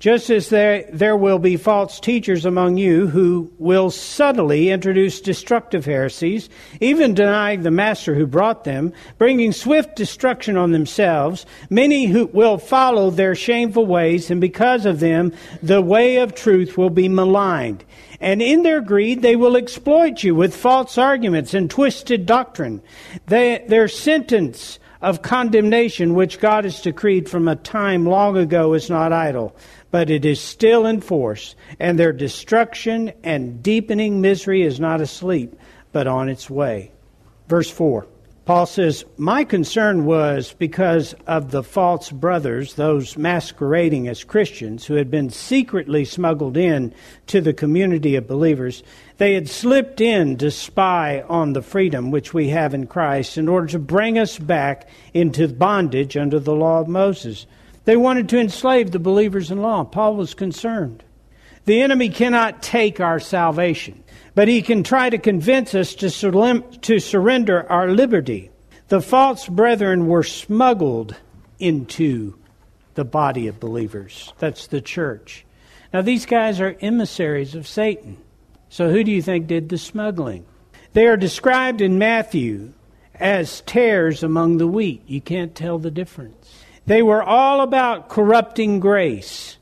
just 0.00 0.30
as 0.30 0.48
there, 0.48 0.88
there 0.90 1.16
will 1.16 1.38
be 1.38 1.58
false 1.58 2.00
teachers 2.00 2.46
among 2.46 2.78
you 2.78 3.06
who 3.06 3.52
will 3.58 3.90
subtly 3.90 4.70
introduce 4.70 5.20
destructive 5.20 5.84
heresies, 5.84 6.48
even 6.80 7.12
denying 7.12 7.62
the 7.62 7.70
master 7.70 8.14
who 8.14 8.26
brought 8.26 8.64
them, 8.64 8.94
bringing 9.18 9.52
swift 9.52 9.94
destruction 9.94 10.56
on 10.56 10.72
themselves, 10.72 11.44
many 11.68 12.06
who 12.06 12.24
will 12.32 12.56
follow 12.56 13.10
their 13.10 13.34
shameful 13.34 13.84
ways, 13.84 14.30
and 14.30 14.40
because 14.40 14.86
of 14.86 15.00
them, 15.00 15.32
the 15.62 15.82
way 15.82 16.16
of 16.16 16.34
truth 16.34 16.78
will 16.78 16.90
be 16.90 17.08
maligned. 17.08 17.84
And 18.20 18.40
in 18.40 18.62
their 18.62 18.80
greed, 18.80 19.20
they 19.20 19.36
will 19.36 19.54
exploit 19.54 20.22
you 20.22 20.34
with 20.34 20.56
false 20.56 20.96
arguments 20.96 21.52
and 21.52 21.70
twisted 21.70 22.24
doctrine. 22.24 22.80
They, 23.26 23.64
their 23.68 23.88
sentence 23.88 24.78
of 25.02 25.22
condemnation, 25.22 26.14
which 26.14 26.40
God 26.40 26.64
has 26.64 26.82
decreed 26.82 27.28
from 27.28 27.48
a 27.48 27.56
time 27.56 28.06
long 28.06 28.36
ago, 28.36 28.74
is 28.74 28.90
not 28.90 29.12
idle 29.12 29.54
but 29.90 30.10
it 30.10 30.24
is 30.24 30.40
still 30.40 30.86
in 30.86 31.00
force, 31.00 31.54
and 31.78 31.98
their 31.98 32.12
destruction 32.12 33.12
and 33.22 33.62
deepening 33.62 34.20
misery 34.20 34.62
is 34.62 34.78
not 34.78 35.00
asleep, 35.00 35.54
but 35.92 36.06
on 36.06 36.28
its 36.28 36.48
way. 36.48 36.92
Verse 37.48 37.70
4. 37.70 38.06
Paul 38.50 38.66
says, 38.66 39.04
My 39.16 39.44
concern 39.44 40.06
was 40.06 40.54
because 40.58 41.14
of 41.26 41.52
the 41.52 41.62
false 41.62 42.10
brothers, 42.10 42.74
those 42.74 43.16
masquerading 43.16 44.08
as 44.08 44.24
Christians, 44.24 44.86
who 44.86 44.94
had 44.94 45.08
been 45.08 45.30
secretly 45.30 46.04
smuggled 46.04 46.56
in 46.56 46.92
to 47.28 47.40
the 47.40 47.52
community 47.52 48.16
of 48.16 48.26
believers. 48.26 48.82
They 49.18 49.34
had 49.34 49.48
slipped 49.48 50.00
in 50.00 50.36
to 50.38 50.50
spy 50.50 51.22
on 51.28 51.52
the 51.52 51.62
freedom 51.62 52.10
which 52.10 52.34
we 52.34 52.48
have 52.48 52.74
in 52.74 52.88
Christ 52.88 53.38
in 53.38 53.48
order 53.48 53.68
to 53.68 53.78
bring 53.78 54.18
us 54.18 54.36
back 54.36 54.88
into 55.14 55.46
bondage 55.46 56.16
under 56.16 56.40
the 56.40 56.54
law 56.54 56.80
of 56.80 56.88
Moses. 56.88 57.46
They 57.84 57.96
wanted 57.96 58.28
to 58.30 58.38
enslave 58.38 58.90
the 58.90 58.98
believers 58.98 59.50
in 59.50 59.62
law. 59.62 59.84
Paul 59.84 60.16
was 60.16 60.34
concerned. 60.34 61.02
The 61.64 61.82
enemy 61.82 62.08
cannot 62.08 62.62
take 62.62 63.00
our 63.00 63.20
salvation, 63.20 64.02
but 64.34 64.48
he 64.48 64.62
can 64.62 64.82
try 64.82 65.10
to 65.10 65.18
convince 65.18 65.74
us 65.74 65.94
to, 65.96 66.10
sur- 66.10 66.60
to 66.60 66.98
surrender 66.98 67.70
our 67.70 67.88
liberty. 67.88 68.50
The 68.88 69.00
false 69.00 69.46
brethren 69.46 70.06
were 70.06 70.22
smuggled 70.22 71.16
into 71.58 72.36
the 72.94 73.04
body 73.04 73.46
of 73.46 73.60
believers. 73.60 74.32
That's 74.38 74.66
the 74.66 74.80
church. 74.80 75.44
Now, 75.92 76.02
these 76.02 76.26
guys 76.26 76.60
are 76.60 76.76
emissaries 76.80 77.54
of 77.54 77.68
Satan. 77.68 78.18
So, 78.68 78.90
who 78.90 79.04
do 79.04 79.10
you 79.10 79.22
think 79.22 79.46
did 79.46 79.68
the 79.68 79.78
smuggling? 79.78 80.46
They 80.92 81.06
are 81.06 81.16
described 81.16 81.80
in 81.80 81.98
Matthew 81.98 82.72
as 83.14 83.60
tares 83.62 84.22
among 84.22 84.56
the 84.56 84.66
wheat. 84.66 85.02
You 85.06 85.20
can't 85.20 85.54
tell 85.54 85.78
the 85.78 85.90
difference. 85.90 86.59
They 86.90 87.04
were 87.04 87.22
all 87.22 87.60
about 87.60 88.08
corrupting 88.08 88.80
grace 88.80 89.58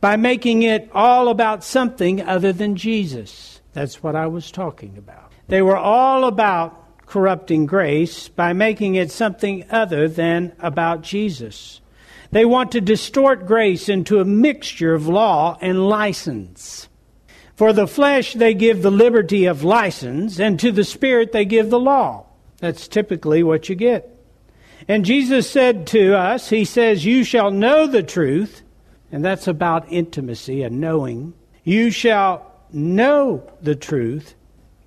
by 0.00 0.16
making 0.16 0.64
it 0.64 0.90
all 0.92 1.28
about 1.28 1.62
something 1.62 2.20
other 2.20 2.52
than 2.52 2.74
Jesus. 2.74 3.60
That's 3.72 4.02
what 4.02 4.16
I 4.16 4.26
was 4.26 4.50
talking 4.50 4.98
about. 4.98 5.30
They 5.46 5.62
were 5.62 5.76
all 5.76 6.24
about 6.24 7.06
corrupting 7.06 7.66
grace 7.66 8.26
by 8.26 8.52
making 8.52 8.96
it 8.96 9.12
something 9.12 9.64
other 9.70 10.08
than 10.08 10.56
about 10.58 11.02
Jesus. 11.02 11.80
They 12.32 12.44
want 12.44 12.72
to 12.72 12.80
distort 12.80 13.46
grace 13.46 13.88
into 13.88 14.18
a 14.18 14.24
mixture 14.24 14.92
of 14.92 15.06
law 15.06 15.56
and 15.60 15.88
license. 15.88 16.88
For 17.54 17.72
the 17.72 17.86
flesh, 17.86 18.32
they 18.32 18.54
give 18.54 18.82
the 18.82 18.90
liberty 18.90 19.44
of 19.44 19.62
license, 19.62 20.40
and 20.40 20.58
to 20.58 20.72
the 20.72 20.82
spirit, 20.82 21.30
they 21.30 21.44
give 21.44 21.70
the 21.70 21.78
law. 21.78 22.26
That's 22.58 22.88
typically 22.88 23.44
what 23.44 23.68
you 23.68 23.76
get. 23.76 24.12
And 24.88 25.04
Jesus 25.04 25.48
said 25.48 25.86
to 25.88 26.16
us, 26.16 26.48
He 26.48 26.64
says, 26.64 27.04
You 27.04 27.24
shall 27.24 27.50
know 27.50 27.86
the 27.86 28.02
truth, 28.02 28.62
and 29.10 29.24
that's 29.24 29.46
about 29.46 29.90
intimacy 29.90 30.62
and 30.62 30.80
knowing. 30.80 31.34
You 31.64 31.90
shall 31.90 32.52
know 32.72 33.50
the 33.60 33.76
truth, 33.76 34.34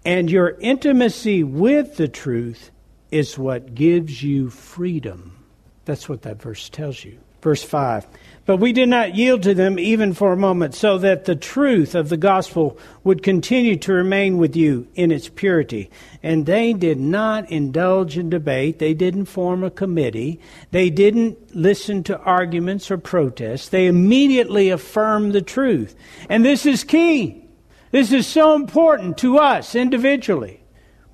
and 0.03 0.29
your 0.29 0.57
intimacy 0.59 1.43
with 1.43 1.97
the 1.97 2.07
truth 2.07 2.71
is 3.11 3.37
what 3.37 3.75
gives 3.75 4.21
you 4.21 4.49
freedom. 4.49 5.45
That's 5.85 6.09
what 6.09 6.23
that 6.23 6.41
verse 6.41 6.69
tells 6.69 7.03
you. 7.03 7.19
Verse 7.45 7.63
5. 7.63 8.07
But 8.47 8.57
we 8.57 8.73
did 8.73 8.89
not 8.89 9.13
yield 9.13 9.43
to 9.43 9.53
them 9.53 9.77
even 9.77 10.15
for 10.15 10.33
a 10.33 10.37
moment, 10.37 10.73
so 10.73 10.97
that 10.97 11.25
the 11.25 11.35
truth 11.35 11.93
of 11.93 12.09
the 12.09 12.17
gospel 12.17 12.79
would 13.03 13.21
continue 13.21 13.75
to 13.75 13.93
remain 13.93 14.39
with 14.39 14.55
you 14.55 14.87
in 14.95 15.11
its 15.11 15.29
purity. 15.29 15.91
And 16.23 16.47
they 16.47 16.73
did 16.73 16.99
not 16.99 17.51
indulge 17.51 18.17
in 18.17 18.31
debate. 18.31 18.79
They 18.79 18.95
didn't 18.95 19.25
form 19.25 19.63
a 19.63 19.69
committee. 19.69 20.41
They 20.71 20.89
didn't 20.89 21.55
listen 21.55 22.01
to 22.05 22.17
arguments 22.17 22.89
or 22.89 22.97
protests. 22.97 23.69
They 23.69 23.85
immediately 23.85 24.71
affirmed 24.71 25.33
the 25.33 25.43
truth. 25.43 25.95
And 26.27 26.43
this 26.43 26.65
is 26.65 26.83
key. 26.83 27.47
This 27.91 28.11
is 28.11 28.25
so 28.25 28.55
important 28.55 29.19
to 29.19 29.37
us 29.37 29.75
individually. 29.75 30.64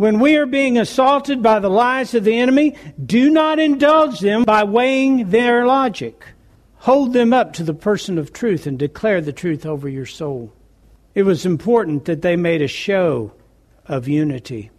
When 0.01 0.19
we 0.19 0.35
are 0.37 0.47
being 0.47 0.79
assaulted 0.79 1.43
by 1.43 1.59
the 1.59 1.69
lies 1.69 2.15
of 2.15 2.23
the 2.23 2.39
enemy, 2.39 2.75
do 3.05 3.29
not 3.29 3.59
indulge 3.59 4.19
them 4.19 4.45
by 4.45 4.63
weighing 4.63 5.29
their 5.29 5.63
logic. 5.67 6.25
Hold 6.77 7.13
them 7.13 7.33
up 7.33 7.53
to 7.53 7.63
the 7.63 7.75
person 7.75 8.17
of 8.17 8.33
truth 8.33 8.65
and 8.65 8.79
declare 8.79 9.21
the 9.21 9.31
truth 9.31 9.63
over 9.63 9.87
your 9.87 10.07
soul. 10.07 10.53
It 11.13 11.21
was 11.21 11.45
important 11.45 12.05
that 12.05 12.23
they 12.23 12.35
made 12.35 12.63
a 12.63 12.67
show 12.67 13.33
of 13.85 14.07
unity 14.07 14.71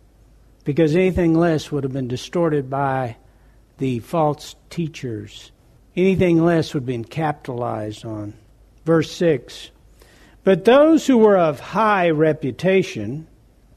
because 0.64 0.96
anything 0.96 1.34
less 1.34 1.70
would 1.70 1.84
have 1.84 1.92
been 1.92 2.08
distorted 2.08 2.68
by 2.68 3.16
the 3.78 4.00
false 4.00 4.56
teachers. 4.70 5.52
Anything 5.94 6.44
less 6.44 6.74
would 6.74 6.80
have 6.80 6.86
been 6.86 7.04
capitalized 7.04 8.04
on. 8.04 8.34
Verse 8.84 9.12
6 9.12 9.70
But 10.42 10.64
those 10.64 11.06
who 11.06 11.18
were 11.18 11.38
of 11.38 11.60
high 11.60 12.10
reputation, 12.10 13.28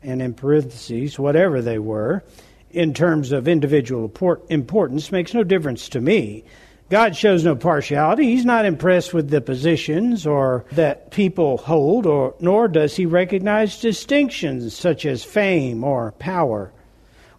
and 0.05 0.21
in 0.21 0.33
parentheses, 0.33 1.19
whatever 1.19 1.61
they 1.61 1.79
were, 1.79 2.23
in 2.71 2.93
terms 2.93 3.31
of 3.31 3.47
individual 3.47 4.11
importance, 4.49 5.11
makes 5.11 5.33
no 5.33 5.43
difference 5.43 5.89
to 5.89 6.01
me. 6.01 6.43
God 6.89 7.15
shows 7.15 7.43
no 7.43 7.55
partiality. 7.55 8.25
He's 8.25 8.45
not 8.45 8.65
impressed 8.65 9.13
with 9.13 9.29
the 9.29 9.41
positions 9.41 10.27
or 10.27 10.65
that 10.73 11.09
people 11.09 11.57
hold, 11.57 12.05
or 12.05 12.35
nor 12.39 12.67
does 12.67 12.95
he 12.95 13.07
recognize 13.07 13.79
distinctions 13.79 14.75
such 14.75 15.05
as 15.05 15.23
fame 15.23 15.83
or 15.83 16.11
power. 16.19 16.71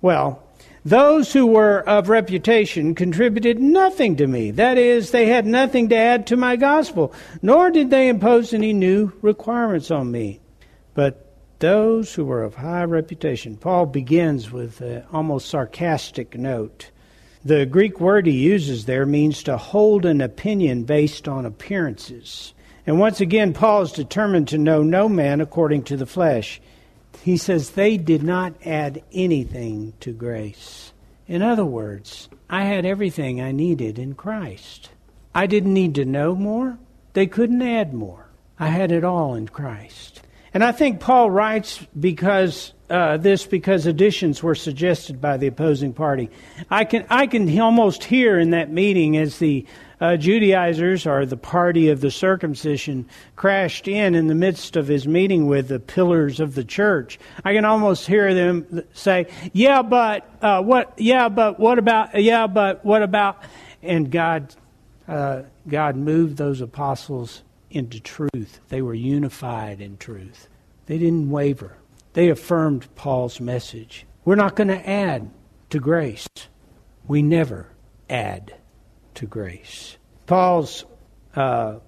Well, 0.03 0.43
those 0.85 1.33
who 1.33 1.47
were 1.47 1.81
of 1.89 2.09
reputation 2.09 2.95
contributed 2.95 3.59
nothing 3.59 4.17
to 4.17 4.27
me. 4.27 4.53
That 4.53 4.79
is, 4.79 5.11
they 5.11 5.27
had 5.27 5.45
nothing 5.45 5.89
to 5.89 5.97
add 5.97 6.29
to 6.29 6.37
my 6.37 6.57
gospel, 6.57 7.13
nor 7.43 7.71
did 7.71 7.91
they 7.91 8.09
impose 8.09 8.53
any 8.53 8.73
new 8.73 9.13
requirements 9.21 9.91
on 9.91 10.11
me. 10.11 10.41
But 10.95 11.26
those 11.59 12.15
who 12.15 12.25
were 12.25 12.43
of 12.43 12.57
high 12.57 12.85
reputation, 12.85 13.57
Paul 13.57 13.87
begins 13.87 14.51
with 14.51 14.81
an 14.81 15.05
almost 15.13 15.49
sarcastic 15.49 16.37
note. 16.37 16.91
The 17.45 17.65
Greek 17.65 18.01
word 18.01 18.27
he 18.27 18.33
uses 18.33 18.85
there 18.85 19.07
means 19.07 19.43
to 19.45 19.57
hold 19.57 20.05
an 20.05 20.21
opinion 20.21 20.85
based 20.85 21.29
on 21.29 21.47
appearances. 21.47 22.53
And 22.87 23.01
once 23.01 23.21
again, 23.21 23.53
Paul 23.53 23.83
is 23.83 23.93
determined 23.93 24.49
to 24.49 24.59
know 24.59 24.83
no 24.83 25.09
man 25.09 25.41
according 25.41 25.85
to 25.85 25.97
the 25.97 26.07
flesh. 26.07 26.61
He 27.23 27.37
says 27.37 27.71
they 27.71 27.97
did 27.97 28.23
not 28.23 28.55
add 28.65 29.03
anything 29.13 29.95
to 30.01 30.13
grace. 30.13 30.93
In 31.27 31.43
other 31.43 31.65
words, 31.65 32.29
I 32.49 32.65
had 32.65 32.85
everything 32.85 33.41
I 33.41 33.51
needed 33.53 33.99
in 33.99 34.15
Christ. 34.15 34.91
I 35.35 35.47
didn't 35.47 35.75
need 35.75 35.95
to 35.97 36.05
know 36.05 36.35
more. 36.35 36.79
They 37.15 37.27
couldn't 37.27 37.63
add 37.63 37.95
more. 37.95 38.27
I 38.59 38.69
had 38.69 38.93
it 38.93 39.05
all 39.05 39.35
in 39.35 39.49
Christ. 39.49 40.23
And 40.57 40.65
I 40.65 40.73
think 40.73 41.01
Paul 41.01 41.31
writes 41.31 41.85
because 42.01 42.73
uh, 42.89 43.19
this 43.19 43.45
because 43.45 43.85
additions 43.85 44.43
were 44.43 44.55
suggested 44.55 45.21
by 45.21 45.37
the 45.37 45.49
opposing 45.49 45.93
party. 45.93 46.31
I 46.71 46.87
can 46.87 47.05
I 47.11 47.27
can 47.27 47.61
almost 47.61 48.05
hear 48.05 48.39
in 48.39 48.53
that 48.53 48.73
meeting 48.73 49.19
as 49.19 49.39
the 49.39 49.67
uh, 50.01 50.17
Judaizers 50.17 51.07
or 51.07 51.27
the 51.27 51.37
party 51.37 51.91
of 51.91 52.01
the 52.01 52.11
circumcision 52.11 53.07
crashed 53.37 53.87
in 53.87 54.15
in 54.15 54.29
the 54.29 54.35
midst 54.35 54.77
of 54.77 54.89
his 54.89 55.07
meeting 55.07 55.47
with 55.47 55.69
the 55.69 55.79
pillars 55.79 56.41
of 56.41 56.55
the 56.55 56.65
church. 56.65 57.19
I 57.45 57.53
can 57.53 57.67
almost 57.67 58.07
hear 58.07 58.33
them 58.33 58.83
say, 58.95 59.27
"Yeah, 59.53 59.83
but 59.83 60.27
uh, 60.41 60.63
what? 60.63 60.95
Yeah, 60.97 61.29
but 61.29 61.61
what 61.61 61.79
about? 61.79 62.19
Yeah, 62.19 62.47
but 62.47 62.83
what 62.83 63.03
about?" 63.03 63.43
And 63.83 64.11
God, 64.11 64.55
uh, 65.07 65.43
God 65.69 65.97
moved 65.97 66.39
those 66.39 66.63
apostles 66.63 67.43
into 67.71 68.01
truth. 68.01 68.61
They 68.69 68.83
were 68.83 68.95
unified 68.95 69.81
in 69.81 69.97
truth. 69.97 70.49
They 70.87 70.99
didn't 70.99 71.31
waver. 71.31 71.77
They 72.13 72.29
affirmed 72.29 72.95
Paul's 72.95 73.41
message. 73.41 74.07
We're 74.25 74.37
not 74.37 74.57
going 74.57 74.69
to 74.69 74.89
add 74.89 75.31
to 75.71 75.81
grace. 75.81 76.29
We 77.07 77.23
never 77.23 77.69
add 78.09 78.55
to 79.15 79.27
grace. 79.27 79.97
Paul's 80.27 80.85
uh, 81.35 81.79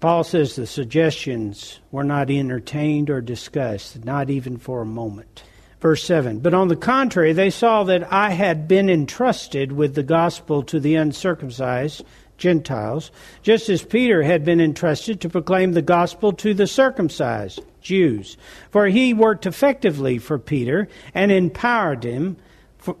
Paul 0.00 0.24
says 0.24 0.56
the 0.56 0.66
suggestions 0.66 1.80
were 1.90 2.04
not 2.04 2.30
entertained 2.30 3.10
or 3.10 3.20
discussed, 3.20 4.04
not 4.04 4.30
even 4.30 4.56
for 4.56 4.80
a 4.80 4.86
moment. 4.86 5.42
Verse 5.80 6.02
7 6.04 6.38
But 6.38 6.54
on 6.54 6.68
the 6.68 6.76
contrary, 6.76 7.34
they 7.34 7.50
saw 7.50 7.84
that 7.84 8.10
I 8.10 8.30
had 8.30 8.66
been 8.66 8.88
entrusted 8.88 9.70
with 9.70 9.94
the 9.94 10.02
gospel 10.02 10.62
to 10.64 10.80
the 10.80 10.94
uncircumcised 10.94 12.04
Gentiles, 12.36 13.10
just 13.42 13.68
as 13.68 13.82
Peter 13.82 14.22
had 14.22 14.44
been 14.44 14.60
entrusted 14.60 15.20
to 15.20 15.28
proclaim 15.28 15.72
the 15.72 15.82
gospel 15.82 16.32
to 16.32 16.54
the 16.54 16.66
circumcised 16.66 17.60
Jews. 17.80 18.36
For 18.70 18.86
he 18.88 19.14
worked 19.14 19.46
effectively 19.46 20.18
for 20.18 20.38
Peter 20.38 20.88
and 21.14 21.30
empowered 21.30 22.04
him 22.04 22.36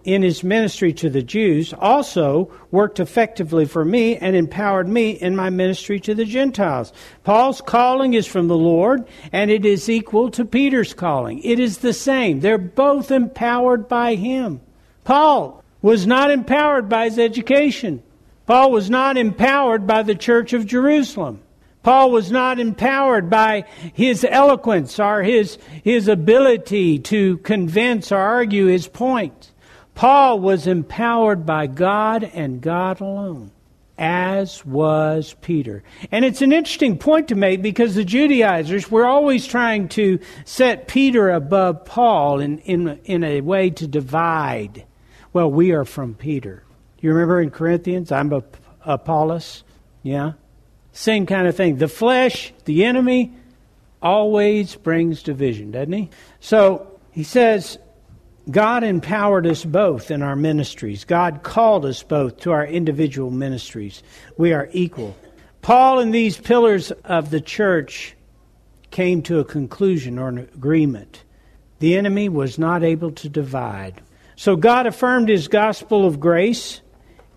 in 0.04 0.22
his 0.22 0.42
ministry 0.42 0.92
to 0.94 1.10
the 1.10 1.22
Jews 1.22 1.74
also 1.78 2.50
worked 2.70 3.00
effectively 3.00 3.66
for 3.66 3.84
me 3.84 4.16
and 4.16 4.34
empowered 4.34 4.88
me 4.88 5.10
in 5.10 5.36
my 5.36 5.50
ministry 5.50 6.00
to 6.00 6.14
the 6.14 6.24
Gentiles. 6.24 6.92
Paul's 7.22 7.60
calling 7.60 8.14
is 8.14 8.26
from 8.26 8.48
the 8.48 8.56
Lord 8.56 9.06
and 9.32 9.50
it 9.50 9.64
is 9.64 9.88
equal 9.88 10.30
to 10.30 10.44
Peter's 10.44 10.94
calling. 10.94 11.40
It 11.40 11.58
is 11.58 11.78
the 11.78 11.92
same. 11.92 12.40
They're 12.40 12.58
both 12.58 13.10
empowered 13.10 13.88
by 13.88 14.14
him. 14.14 14.60
Paul 15.04 15.62
was 15.82 16.06
not 16.06 16.30
empowered 16.30 16.88
by 16.88 17.04
his 17.04 17.18
education. 17.18 18.02
Paul 18.46 18.70
was 18.70 18.90
not 18.90 19.16
empowered 19.16 19.86
by 19.86 20.02
the 20.02 20.14
church 20.14 20.52
of 20.52 20.66
Jerusalem. 20.66 21.40
Paul 21.82 22.10
was 22.10 22.30
not 22.30 22.58
empowered 22.58 23.28
by 23.28 23.64
his 23.92 24.26
eloquence 24.28 24.98
or 24.98 25.22
his, 25.22 25.58
his 25.82 26.08
ability 26.08 26.98
to 27.00 27.36
convince 27.38 28.10
or 28.10 28.16
argue 28.16 28.66
his 28.66 28.88
point. 28.88 29.50
Paul 29.94 30.40
was 30.40 30.66
empowered 30.66 31.46
by 31.46 31.66
God 31.66 32.24
and 32.24 32.60
God 32.60 33.00
alone, 33.00 33.52
as 33.98 34.64
was 34.64 35.36
Peter. 35.40 35.82
And 36.10 36.24
it's 36.24 36.42
an 36.42 36.52
interesting 36.52 36.98
point 36.98 37.28
to 37.28 37.34
make 37.34 37.62
because 37.62 37.94
the 37.94 38.04
Judaizers 38.04 38.90
were 38.90 39.06
always 39.06 39.46
trying 39.46 39.88
to 39.90 40.18
set 40.44 40.88
Peter 40.88 41.30
above 41.30 41.84
Paul 41.84 42.40
in, 42.40 42.58
in, 42.60 42.98
in 43.04 43.22
a 43.22 43.42
way 43.42 43.70
to 43.70 43.86
divide. 43.86 44.84
Well, 45.34 45.50
we 45.50 45.70
are 45.72 45.84
from 45.84 46.14
Peter. 46.14 46.63
You 47.04 47.12
remember 47.12 47.38
in 47.38 47.50
Corinthians, 47.50 48.10
I'm 48.10 48.32
a, 48.32 48.42
Apollos? 48.82 49.62
Yeah? 50.02 50.32
Same 50.92 51.26
kind 51.26 51.46
of 51.46 51.54
thing. 51.54 51.76
The 51.76 51.86
flesh, 51.86 52.54
the 52.64 52.86
enemy, 52.86 53.34
always 54.00 54.74
brings 54.74 55.22
division, 55.22 55.70
doesn't 55.70 55.92
he? 55.92 56.08
So 56.40 56.98
he 57.10 57.22
says, 57.22 57.76
God 58.50 58.84
empowered 58.84 59.46
us 59.46 59.66
both 59.66 60.10
in 60.10 60.22
our 60.22 60.34
ministries. 60.34 61.04
God 61.04 61.42
called 61.42 61.84
us 61.84 62.02
both 62.02 62.40
to 62.40 62.52
our 62.52 62.66
individual 62.66 63.30
ministries. 63.30 64.02
We 64.38 64.54
are 64.54 64.70
equal. 64.72 65.14
Paul 65.60 65.98
and 65.98 66.14
these 66.14 66.38
pillars 66.38 66.90
of 66.90 67.28
the 67.28 67.42
church 67.42 68.16
came 68.90 69.20
to 69.24 69.40
a 69.40 69.44
conclusion 69.44 70.18
or 70.18 70.30
an 70.30 70.38
agreement. 70.38 71.22
The 71.80 71.98
enemy 71.98 72.30
was 72.30 72.58
not 72.58 72.82
able 72.82 73.12
to 73.12 73.28
divide. 73.28 74.00
So 74.36 74.56
God 74.56 74.86
affirmed 74.86 75.28
his 75.28 75.48
gospel 75.48 76.06
of 76.06 76.18
grace 76.18 76.80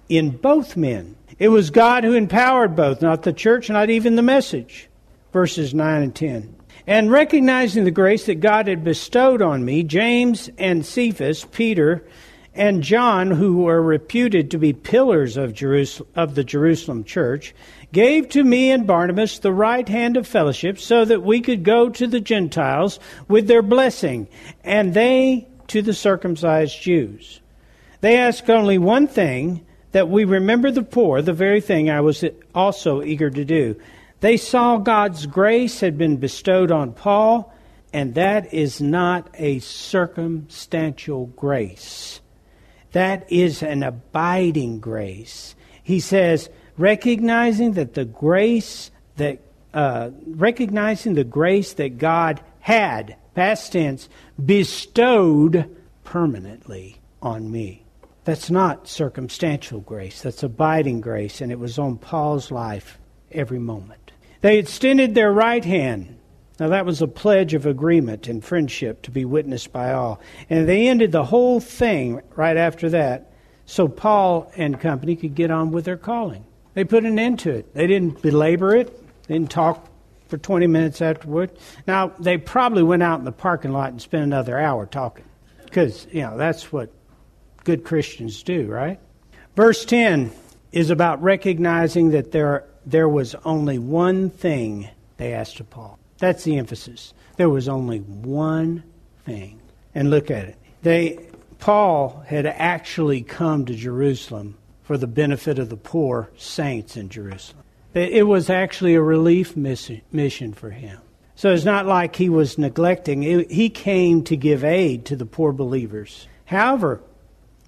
in 0.09 0.31
both 0.31 0.77
men. 0.77 1.15
It 1.39 1.49
was 1.49 1.69
God 1.69 2.03
who 2.03 2.13
empowered 2.13 2.75
both, 2.75 3.01
not 3.01 3.23
the 3.23 3.33
church, 3.33 3.69
not 3.69 3.89
even 3.89 4.15
the 4.15 4.21
message. 4.21 4.89
Verses 5.31 5.73
9 5.73 6.01
and 6.01 6.15
10. 6.15 6.55
And 6.87 7.11
recognizing 7.11 7.83
the 7.83 7.91
grace 7.91 8.25
that 8.25 8.39
God 8.39 8.67
had 8.67 8.83
bestowed 8.83 9.41
on 9.41 9.65
me, 9.65 9.83
James 9.83 10.49
and 10.57 10.85
Cephas, 10.85 11.45
Peter, 11.45 12.07
and 12.53 12.81
John, 12.81 13.29
who 13.29 13.57
were 13.57 13.81
reputed 13.81 14.49
to 14.51 14.57
be 14.57 14.73
pillars 14.73 15.37
of, 15.37 15.53
Jerusalem, 15.53 16.09
of 16.15 16.33
the 16.33 16.43
Jerusalem 16.43 17.03
church, 17.03 17.53
gave 17.91 18.29
to 18.29 18.43
me 18.43 18.72
and 18.72 18.87
Barnabas 18.87 19.39
the 19.39 19.53
right 19.53 19.87
hand 19.87 20.17
of 20.17 20.25
fellowship 20.25 20.79
so 20.79 21.05
that 21.05 21.24
we 21.24 21.41
could 21.41 21.63
go 21.63 21.89
to 21.89 22.07
the 22.07 22.20
Gentiles 22.20 23.00
with 23.27 23.48
their 23.48 23.61
blessing, 23.61 24.27
and 24.63 24.93
they 24.93 25.48
to 25.67 25.81
the 25.81 25.93
circumcised 25.93 26.81
Jews. 26.81 27.41
They 28.01 28.17
asked 28.17 28.50
only 28.50 28.77
one 28.77 29.07
thing 29.07 29.65
that 29.98 30.10
we 30.10 30.25
remember 30.25 30.70
the 30.70 30.83
poor, 30.83 31.24
the 31.24 31.33
very 31.33 31.60
thing 31.60 31.90
I 31.90 32.01
was 32.01 32.24
also 32.53 33.01
eager 33.01 33.31
to 33.31 33.44
do. 33.44 33.81
They 34.20 34.38
saw 34.38 34.77
God's 34.77 35.25
grace 35.25 35.79
had 35.79 35.98
been 35.98 36.18
bestowed 36.18 36.72
on 36.72 36.94
Paul, 36.94 37.51
and 37.92 38.14
that 38.14 38.53
is 38.53 38.79
not 38.79 39.27
a 39.33 39.57
circumstantial 39.57 41.25
grace. 41.36 42.22
That 42.92 43.31
is 43.31 43.64
an 43.64 43.81
abiding 43.81 44.81
grace. 44.81 45.55
He 45.81 46.00
says, 46.00 46.48
recognizing 46.77 47.72
that 47.72 47.96
the 47.96 48.05
grace 48.05 48.92
that 49.16 49.40
uh, 49.74 50.12
recognizing 50.27 51.16
the 51.16 51.24
grace 51.24 51.74
that 51.74 51.98
God 51.98 52.40
had, 52.60 53.16
past 53.33 53.72
tense, 53.72 54.10
bestowed 54.44 55.75
permanently 56.03 57.00
on 57.20 57.51
me. 57.51 57.86
That's 58.27 58.51
not 58.51 58.90
circumstantial 58.90 59.79
grace. 59.79 60.22
That's 60.22 60.44
abiding 60.44 61.00
grace, 61.00 61.40
and 61.40 61.50
it 61.50 61.59
was 61.59 61.79
on 61.79 61.98
Paul's 61.98 62.51
life 62.51 63.00
every 63.31 63.57
moment. 63.57 64.11
They 64.42 64.59
extended 64.59 65.16
their 65.16 65.31
right 65.31 65.63
hand. 65.63 66.20
Now, 66.59 66.68
that 66.68 66.85
was 66.85 67.01
a 67.01 67.07
pledge 67.07 67.53
of 67.53 67.66
agreement 67.66 68.27
and 68.27 68.44
friendship 68.44 69.01
to 69.03 69.11
be 69.11 69.24
witnessed 69.24 69.72
by 69.72 69.94
all. 69.94 70.20
And 70.50 70.68
they 70.68 70.90
ended 70.90 71.13
the 71.13 71.24
whole 71.24 71.61
thing 71.61 72.22
right 72.35 72.57
after 72.57 72.90
that 72.90 73.31
so 73.66 73.87
Paul 73.87 74.51
and 74.57 74.77
company 74.77 75.16
could 75.16 75.33
get 75.33 75.50
on 75.50 75.72
with 75.72 75.85
their 75.85 75.96
calling. 75.96 76.44
They 76.74 76.83
put 76.83 77.05
an 77.05 77.18
end 77.18 77.40
to 77.40 77.51
it. 77.51 77.74
They 77.74 77.87
didn't 77.87 78.22
belabor 78.22 78.75
it, 78.75 78.94
they 79.29 79.35
didn't 79.35 79.51
talk 79.51 79.87
for 80.27 80.37
20 80.37 80.68
minutes 80.68 81.01
afterward. 81.01 81.51
Now, 81.87 82.09
they 82.20 82.37
probably 82.37 82.83
went 82.83 83.03
out 83.03 83.20
in 83.20 83.25
the 83.25 83.31
parking 83.31 83.72
lot 83.72 83.92
and 83.92 84.01
spent 84.01 84.24
another 84.24 84.59
hour 84.59 84.85
talking 84.85 85.24
because, 85.63 86.07
you 86.11 86.24
know, 86.24 86.35
that's 86.35 86.74
what 86.74 86.92
good 87.68 87.84
Christians 87.84 88.44
do, 88.44 88.66
right? 88.66 88.98
Verse 89.58 89.84
10 89.84 90.32
is 90.72 90.90
about 90.90 91.22
recognizing 91.22 92.12
that 92.12 92.32
there 92.32 92.64
there 92.86 93.10
was 93.10 93.36
only 93.44 93.77
one 93.77 94.30
thing 94.30 94.88
they 95.18 95.34
asked 95.34 95.60
of 95.60 95.70
Paul. 95.70 96.00
That's 96.18 96.46
the 96.46 96.58
emphasis. 96.58 97.14
There 97.36 97.50
was 97.50 97.68
only 97.68 98.00
one 98.00 98.84
thing. 99.25 99.60
And 99.94 100.10
look 100.10 100.32
at 100.32 100.46
it. 100.46 100.56
They 100.82 101.20
Paul 101.60 102.24
had 102.25 102.46
actually 102.46 103.22
come 103.22 103.66
to 103.66 103.75
Jerusalem 103.75 104.58
for 104.84 104.98
the 104.98 105.06
benefit 105.06 105.60
of 105.60 105.68
the 105.68 105.75
poor 105.75 106.30
saints 106.38 106.96
in 106.96 107.10
Jerusalem. 107.10 107.64
It 107.94 108.27
was 108.27 108.50
actually 108.50 108.96
a 108.96 109.01
relief 109.01 109.58
mission 109.58 110.53
for 110.53 110.70
him. 110.70 111.01
So 111.36 111.51
it's 111.51 111.66
not 111.66 111.86
like 111.86 112.16
he 112.16 112.30
was 112.30 112.58
neglecting. 112.58 113.24
He 113.50 113.70
came 113.70 114.24
to 114.24 114.38
give 114.38 114.64
aid 114.64 115.03
to 115.08 115.18
the 115.18 115.25
poor 115.25 115.51
believers. 115.51 116.27
However, 116.46 117.01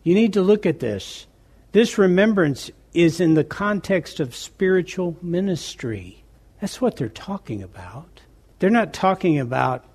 you 0.04 0.16
need 0.16 0.34
to 0.34 0.42
look 0.42 0.66
at 0.66 0.80
this. 0.80 1.28
This 1.72 1.98
remembrance 1.98 2.72
is 2.94 3.20
in 3.20 3.34
the 3.36 3.44
context 3.44 4.20
of 4.20 4.36
spiritual 4.36 5.18
ministry. 5.22 6.24
That's 6.62 6.82
what 6.82 6.96
they're 6.96 7.10
talking 7.10 7.62
about. 7.62 8.22
They're 8.60 8.70
not 8.70 8.94
talking 8.94 9.40
about 9.40 9.86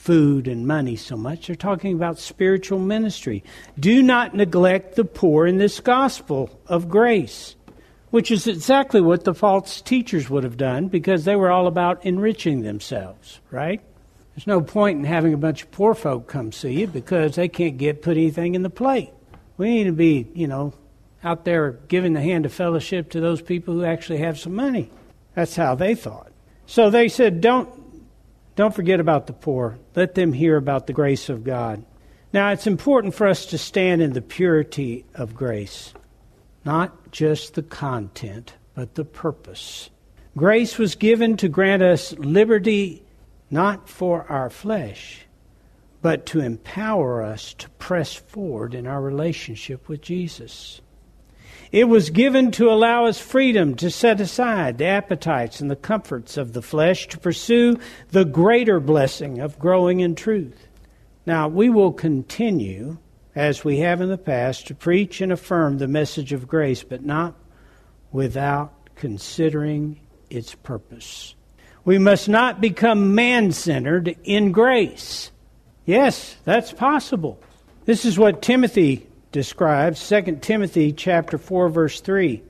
food 0.00 0.48
and 0.48 0.66
money 0.66 0.96
so 0.96 1.14
much, 1.14 1.46
they're 1.46 1.56
talking 1.56 1.94
about 1.94 2.18
spiritual 2.18 2.78
ministry. 2.78 3.44
Do 3.78 4.02
not 4.02 4.34
neglect 4.34 4.96
the 4.96 5.04
poor 5.04 5.46
in 5.46 5.58
this 5.58 5.78
gospel 5.78 6.58
of 6.66 6.88
grace, 6.88 7.54
which 8.08 8.30
is 8.30 8.46
exactly 8.46 9.02
what 9.02 9.24
the 9.24 9.34
false 9.34 9.82
teachers 9.82 10.30
would 10.30 10.42
have 10.42 10.56
done 10.56 10.88
because 10.88 11.26
they 11.26 11.36
were 11.36 11.50
all 11.50 11.66
about 11.66 12.06
enriching 12.06 12.62
themselves, 12.62 13.40
right? 13.50 13.82
There's 14.34 14.46
no 14.46 14.62
point 14.62 14.98
in 14.98 15.04
having 15.04 15.34
a 15.34 15.38
bunch 15.38 15.64
of 15.64 15.70
poor 15.70 15.94
folk 15.94 16.26
come 16.26 16.50
see 16.50 16.80
you 16.80 16.86
because 16.86 17.34
they 17.34 17.48
can't 17.48 17.76
get 17.76 18.00
put 18.00 18.16
anything 18.16 18.54
in 18.54 18.62
the 18.62 18.70
plate. 18.70 19.10
We 19.60 19.68
need 19.68 19.84
to 19.84 19.92
be, 19.92 20.26
you 20.32 20.46
know, 20.46 20.72
out 21.22 21.44
there 21.44 21.72
giving 21.72 22.14
the 22.14 22.22
hand 22.22 22.46
of 22.46 22.52
fellowship 22.54 23.10
to 23.10 23.20
those 23.20 23.42
people 23.42 23.74
who 23.74 23.84
actually 23.84 24.20
have 24.20 24.38
some 24.38 24.54
money. 24.54 24.90
That's 25.34 25.54
how 25.54 25.74
they 25.74 25.94
thought. 25.94 26.32
So 26.64 26.88
they 26.88 27.08
said, 27.08 27.42
don't, 27.42 27.68
don't 28.56 28.74
forget 28.74 29.00
about 29.00 29.26
the 29.26 29.34
poor. 29.34 29.78
Let 29.94 30.14
them 30.14 30.32
hear 30.32 30.56
about 30.56 30.86
the 30.86 30.94
grace 30.94 31.28
of 31.28 31.44
God. 31.44 31.84
Now, 32.32 32.52
it's 32.52 32.66
important 32.66 33.14
for 33.14 33.26
us 33.26 33.44
to 33.46 33.58
stand 33.58 34.00
in 34.00 34.14
the 34.14 34.22
purity 34.22 35.04
of 35.14 35.34
grace, 35.34 35.92
not 36.64 37.10
just 37.10 37.52
the 37.52 37.62
content, 37.62 38.54
but 38.74 38.94
the 38.94 39.04
purpose. 39.04 39.90
Grace 40.38 40.78
was 40.78 40.94
given 40.94 41.36
to 41.36 41.50
grant 41.50 41.82
us 41.82 42.14
liberty 42.14 43.02
not 43.50 43.90
for 43.90 44.24
our 44.30 44.48
flesh, 44.48 45.26
but 46.02 46.26
to 46.26 46.40
empower 46.40 47.22
us 47.22 47.54
to 47.54 47.68
press 47.70 48.14
forward 48.14 48.74
in 48.74 48.86
our 48.86 49.00
relationship 49.00 49.88
with 49.88 50.00
Jesus. 50.00 50.80
It 51.72 51.84
was 51.84 52.10
given 52.10 52.50
to 52.52 52.70
allow 52.70 53.06
us 53.06 53.20
freedom 53.20 53.76
to 53.76 53.90
set 53.90 54.20
aside 54.20 54.78
the 54.78 54.86
appetites 54.86 55.60
and 55.60 55.70
the 55.70 55.76
comforts 55.76 56.36
of 56.36 56.52
the 56.52 56.62
flesh 56.62 57.06
to 57.08 57.18
pursue 57.18 57.78
the 58.10 58.24
greater 58.24 58.80
blessing 58.80 59.38
of 59.38 59.58
growing 59.58 60.00
in 60.00 60.16
truth. 60.16 60.66
Now, 61.26 61.46
we 61.46 61.68
will 61.68 61.92
continue, 61.92 62.98
as 63.36 63.62
we 63.62 63.78
have 63.78 64.00
in 64.00 64.08
the 64.08 64.18
past, 64.18 64.66
to 64.66 64.74
preach 64.74 65.20
and 65.20 65.30
affirm 65.30 65.78
the 65.78 65.86
message 65.86 66.32
of 66.32 66.48
grace, 66.48 66.82
but 66.82 67.04
not 67.04 67.36
without 68.10 68.72
considering 68.96 70.00
its 70.28 70.54
purpose. 70.56 71.36
We 71.84 71.98
must 71.98 72.28
not 72.28 72.60
become 72.60 73.14
man 73.14 73.52
centered 73.52 74.16
in 74.24 74.50
grace. 74.50 75.30
Yes, 75.90 76.36
that's 76.44 76.72
possible. 76.72 77.40
This 77.84 78.04
is 78.04 78.16
what 78.16 78.42
Timothy 78.42 79.08
describes, 79.32 80.08
2 80.08 80.38
Timothy 80.40 80.92
chapter 80.92 81.36
4 81.36 81.68
verse 81.68 82.00
3. 82.00 82.44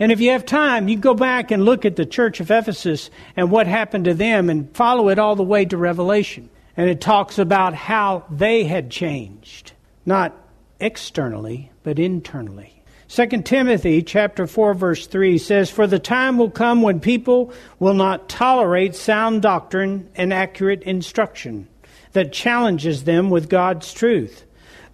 And 0.00 0.10
if 0.10 0.20
you 0.20 0.32
have 0.32 0.44
time, 0.44 0.88
you 0.88 0.96
go 0.96 1.14
back 1.14 1.52
and 1.52 1.64
look 1.64 1.84
at 1.84 1.94
the 1.94 2.04
church 2.04 2.40
of 2.40 2.50
Ephesus 2.50 3.08
and 3.36 3.48
what 3.48 3.68
happened 3.68 4.06
to 4.06 4.14
them 4.14 4.50
and 4.50 4.74
follow 4.74 5.08
it 5.08 5.20
all 5.20 5.36
the 5.36 5.44
way 5.44 5.64
to 5.66 5.76
Revelation. 5.76 6.50
And 6.76 6.90
it 6.90 7.00
talks 7.00 7.38
about 7.38 7.74
how 7.74 8.24
they 8.28 8.64
had 8.64 8.90
changed, 8.90 9.70
not 10.04 10.36
externally, 10.80 11.70
but 11.84 12.00
internally. 12.00 12.82
2 13.06 13.42
Timothy 13.42 14.02
chapter 14.02 14.48
4 14.48 14.74
verse 14.74 15.06
3 15.06 15.38
says, 15.38 15.70
For 15.70 15.86
the 15.86 16.00
time 16.00 16.38
will 16.38 16.50
come 16.50 16.82
when 16.82 16.98
people 16.98 17.52
will 17.78 17.94
not 17.94 18.28
tolerate 18.28 18.96
sound 18.96 19.42
doctrine 19.42 20.10
and 20.16 20.32
accurate 20.32 20.82
instruction 20.82 21.68
that 22.12 22.32
challenges 22.32 23.04
them 23.04 23.30
with 23.30 23.48
God's 23.48 23.92
truth. 23.92 24.44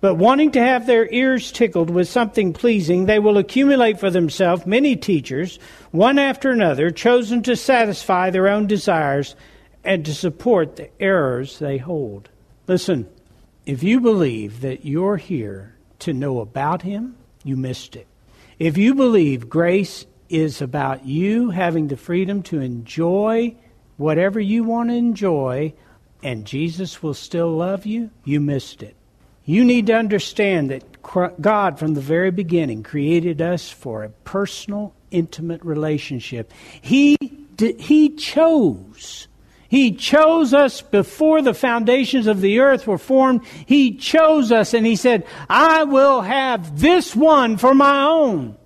But 0.01 0.17
wanting 0.17 0.53
to 0.53 0.61
have 0.61 0.87
their 0.87 1.11
ears 1.13 1.51
tickled 1.51 1.91
with 1.91 2.09
something 2.09 2.53
pleasing, 2.53 3.07
they 3.07 3.19
will 3.19 3.39
accumulate 3.39 3.99
for 3.99 4.11
themselves 4.11 4.67
many 4.67 4.95
teachers, 4.95 5.59
one 5.91 6.19
after 6.19 6.51
another, 6.51 6.91
chosen 6.91 7.43
to 7.45 7.57
satisfy 7.57 8.31
their 8.31 8.49
own 8.49 8.67
desires 8.67 9.35
and 9.83 10.05
to 10.05 10.15
support 10.15 10.77
the 10.77 10.91
errors 11.01 11.59
they 11.59 11.79
hold. 11.79 12.29
Listen, 12.67 13.09
if 13.65 13.83
you 13.83 14.01
believe 14.01 14.61
that 14.61 14.85
you're 14.85 15.17
here 15.17 15.75
to 16.01 16.13
know 16.13 16.41
about 16.41 16.83
Him, 16.83 17.17
you 17.43 17.57
missed 17.57 17.97
it. 17.97 18.07
If 18.59 18.77
you 18.77 18.95
believe 18.95 19.49
grace 19.49 20.07
is 20.29 20.61
about 20.61 21.07
you 21.07 21.51
having 21.51 21.89
the 21.89 21.97
freedom 21.97 22.43
to 22.45 22.61
enjoy 22.61 23.55
whatever 23.97 24.41
you 24.41 24.65
want 24.65 24.91
to 24.91 24.97
enjoy 24.97 25.73
and 26.23 26.45
Jesus 26.45 27.03
will 27.03 27.15
still 27.15 27.51
love 27.51 27.87
you, 27.87 28.11
you 28.25 28.41
missed 28.41 28.83
it. 28.83 28.97
You 29.45 29.65
need 29.65 29.87
to 29.87 29.95
understand 29.95 30.71
that 30.71 30.85
God, 31.41 31.79
from 31.79 31.95
the 31.95 32.01
very 32.01 32.31
beginning, 32.31 32.83
created 32.83 33.41
us 33.41 33.71
for 33.71 34.03
a 34.03 34.09
personal, 34.11 34.93
intimate 35.11 35.65
relationship. 35.65 36.53
He, 36.81 37.17
he 37.79 38.11
chose 38.17 39.29
he 39.69 39.93
chose 39.93 40.55
us 40.55 40.81
before 40.81 41.43
the 41.43 41.55
foundations 41.55 42.27
of 42.27 42.41
the 42.41 42.61
earth 42.61 42.87
were 42.87 42.99
formed. 42.99 43.45
He 43.67 43.97
chose 43.97 44.53
us 44.53 44.75
and 44.75 44.87
He 44.87 44.97
said, 44.97 45.27
I 45.49 45.85
will 45.85 46.23
have 46.23 46.81
this 46.81 47.17
one 47.17 47.57
for 47.57 47.75
my 47.75 48.05
own. 48.05 48.57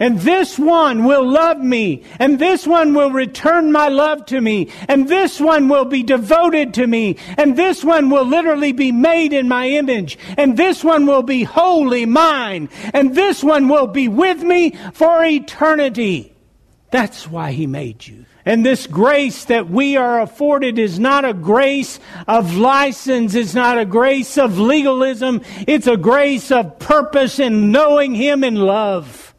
And 0.00 0.18
this 0.20 0.58
one 0.58 1.04
will 1.04 1.30
love 1.30 1.58
me. 1.58 2.02
And 2.18 2.38
this 2.38 2.66
one 2.66 2.94
will 2.94 3.10
return 3.10 3.70
my 3.70 3.88
love 3.88 4.24
to 4.26 4.40
me. 4.40 4.70
And 4.88 5.06
this 5.06 5.38
one 5.38 5.68
will 5.68 5.84
be 5.84 6.02
devoted 6.02 6.72
to 6.74 6.86
me. 6.86 7.18
And 7.36 7.54
this 7.54 7.84
one 7.84 8.08
will 8.08 8.24
literally 8.24 8.72
be 8.72 8.92
made 8.92 9.34
in 9.34 9.46
my 9.46 9.68
image. 9.68 10.18
And 10.38 10.56
this 10.56 10.82
one 10.82 11.04
will 11.04 11.22
be 11.22 11.44
wholly 11.44 12.06
mine. 12.06 12.70
And 12.94 13.14
this 13.14 13.44
one 13.44 13.68
will 13.68 13.86
be 13.86 14.08
with 14.08 14.42
me 14.42 14.70
for 14.94 15.22
eternity. 15.22 16.34
That's 16.90 17.28
why 17.28 17.52
He 17.52 17.66
made 17.66 18.06
you. 18.06 18.24
And 18.46 18.64
this 18.64 18.86
grace 18.86 19.44
that 19.44 19.68
we 19.68 19.98
are 19.98 20.22
afforded 20.22 20.78
is 20.78 20.98
not 20.98 21.26
a 21.26 21.34
grace 21.34 22.00
of 22.26 22.56
license. 22.56 23.34
It's 23.34 23.54
not 23.54 23.78
a 23.78 23.84
grace 23.84 24.38
of 24.38 24.58
legalism. 24.58 25.42
It's 25.68 25.86
a 25.86 25.98
grace 25.98 26.50
of 26.50 26.78
purpose 26.78 27.38
in 27.38 27.70
knowing 27.70 28.14
Him 28.14 28.42
in 28.42 28.54
love 28.54 29.29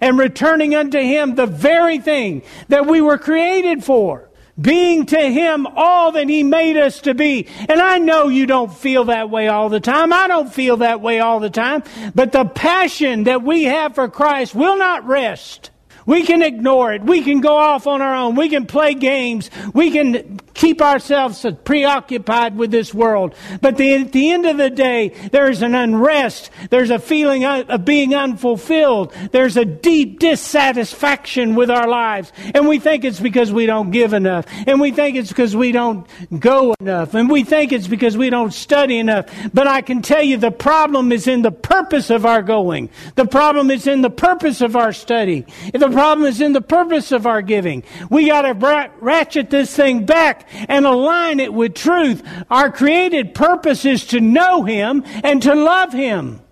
and 0.00 0.18
returning 0.18 0.74
unto 0.74 0.98
Him 0.98 1.34
the 1.34 1.46
very 1.46 1.98
thing 1.98 2.42
that 2.68 2.86
we 2.86 3.00
were 3.00 3.18
created 3.18 3.84
for. 3.84 4.28
Being 4.58 5.04
to 5.06 5.18
Him 5.18 5.66
all 5.66 6.12
that 6.12 6.28
He 6.28 6.42
made 6.42 6.78
us 6.78 7.02
to 7.02 7.14
be. 7.14 7.46
And 7.68 7.80
I 7.80 7.98
know 7.98 8.28
you 8.28 8.46
don't 8.46 8.72
feel 8.72 9.04
that 9.04 9.28
way 9.28 9.48
all 9.48 9.68
the 9.68 9.80
time. 9.80 10.12
I 10.12 10.28
don't 10.28 10.52
feel 10.52 10.78
that 10.78 11.02
way 11.02 11.20
all 11.20 11.40
the 11.40 11.50
time. 11.50 11.82
But 12.14 12.32
the 12.32 12.46
passion 12.46 13.24
that 13.24 13.42
we 13.42 13.64
have 13.64 13.94
for 13.94 14.08
Christ 14.08 14.54
will 14.54 14.78
not 14.78 15.06
rest 15.06 15.70
we 16.06 16.22
can 16.22 16.40
ignore 16.40 16.92
it. 16.92 17.02
We 17.02 17.22
can 17.22 17.40
go 17.40 17.56
off 17.56 17.86
on 17.86 18.00
our 18.00 18.14
own. 18.14 18.36
We 18.36 18.48
can 18.48 18.66
play 18.66 18.94
games. 18.94 19.50
We 19.74 19.90
can 19.90 20.40
keep 20.54 20.80
ourselves 20.80 21.44
preoccupied 21.64 22.56
with 22.56 22.70
this 22.70 22.94
world. 22.94 23.34
But 23.60 23.76
the, 23.76 23.94
at 23.94 24.12
the 24.12 24.30
end 24.30 24.46
of 24.46 24.56
the 24.56 24.70
day, 24.70 25.08
there's 25.32 25.62
an 25.62 25.74
unrest. 25.74 26.50
There's 26.70 26.90
a 26.90 26.98
feeling 26.98 27.44
of 27.44 27.84
being 27.84 28.14
unfulfilled. 28.14 29.12
There's 29.32 29.56
a 29.56 29.64
deep 29.64 30.18
dissatisfaction 30.18 31.54
with 31.54 31.70
our 31.70 31.88
lives. 31.88 32.32
And 32.54 32.66
we 32.68 32.78
think 32.78 33.04
it's 33.04 33.20
because 33.20 33.52
we 33.52 33.66
don't 33.66 33.90
give 33.90 34.12
enough. 34.12 34.46
And 34.66 34.80
we 34.80 34.92
think 34.92 35.16
it's 35.16 35.28
because 35.28 35.54
we 35.54 35.72
don't 35.72 36.06
go 36.40 36.74
enough. 36.80 37.14
And 37.14 37.28
we 37.28 37.44
think 37.44 37.72
it's 37.72 37.88
because 37.88 38.16
we 38.16 38.30
don't 38.30 38.52
study 38.52 38.98
enough. 38.98 39.26
But 39.52 39.66
I 39.66 39.82
can 39.82 40.02
tell 40.02 40.22
you 40.22 40.36
the 40.36 40.50
problem 40.50 41.12
is 41.12 41.26
in 41.26 41.42
the 41.42 41.50
purpose 41.50 42.10
of 42.10 42.24
our 42.24 42.42
going. 42.42 42.90
The 43.16 43.26
problem 43.26 43.70
is 43.70 43.86
in 43.86 44.02
the 44.02 44.10
purpose 44.10 44.60
of 44.60 44.76
our 44.76 44.92
study. 44.92 45.44
The 45.74 45.95
problem 45.96 46.26
is 46.26 46.42
in 46.42 46.52
the 46.52 46.60
purpose 46.60 47.10
of 47.10 47.26
our 47.26 47.40
giving. 47.40 47.82
We 48.10 48.26
got 48.26 48.42
to 48.42 48.90
ratchet 49.00 49.48
this 49.48 49.74
thing 49.74 50.04
back 50.04 50.46
and 50.68 50.84
align 50.84 51.40
it 51.40 51.54
with 51.54 51.72
truth. 51.72 52.22
Our 52.50 52.70
created 52.70 53.34
purpose 53.34 53.86
is 53.86 54.04
to 54.08 54.20
know 54.20 54.62
Him 54.64 55.04
and 55.24 55.40
to 55.44 55.54
love 55.54 55.94
Him. 55.94 56.42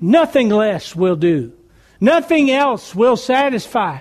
Nothing 0.00 0.48
less 0.48 0.96
will 0.96 1.16
do. 1.16 1.52
Nothing 2.00 2.50
else 2.50 2.94
will 2.94 3.18
satisfy. 3.18 3.98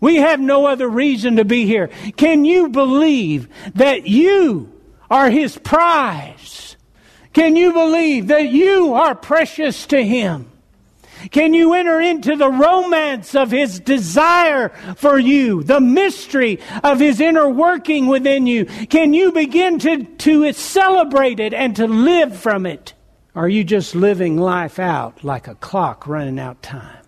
We 0.00 0.18
have 0.18 0.38
no 0.38 0.66
other 0.66 0.88
reason 0.88 1.34
to 1.34 1.44
be 1.44 1.66
here. 1.66 1.88
Can 2.16 2.44
you 2.44 2.68
believe 2.68 3.48
that 3.74 4.06
you 4.06 4.72
are 5.10 5.30
His 5.30 5.58
prize? 5.58 6.76
Can 7.32 7.56
you 7.56 7.72
believe 7.72 8.28
that 8.28 8.50
you 8.50 8.94
are 8.94 9.16
precious 9.16 9.84
to 9.86 10.00
Him? 10.00 10.48
Can 11.30 11.54
you 11.54 11.74
enter 11.74 12.00
into 12.00 12.36
the 12.36 12.50
romance 12.50 13.34
of 13.34 13.50
His 13.50 13.80
desire 13.80 14.70
for 14.96 15.18
you, 15.18 15.62
the 15.62 15.80
mystery 15.80 16.60
of 16.82 17.00
His 17.00 17.20
inner 17.20 17.48
working 17.48 18.06
within 18.06 18.46
you? 18.46 18.64
Can 18.64 19.14
you 19.14 19.32
begin 19.32 19.78
to, 19.80 20.04
to 20.04 20.52
celebrate 20.52 21.40
it 21.40 21.52
and 21.52 21.76
to 21.76 21.86
live 21.86 22.36
from 22.36 22.66
it? 22.66 22.94
Are 23.34 23.48
you 23.48 23.64
just 23.64 23.94
living 23.94 24.36
life 24.36 24.78
out 24.78 25.22
like 25.22 25.48
a 25.48 25.54
clock 25.54 26.06
running 26.06 26.38
out 26.38 26.62
time? 26.62 27.04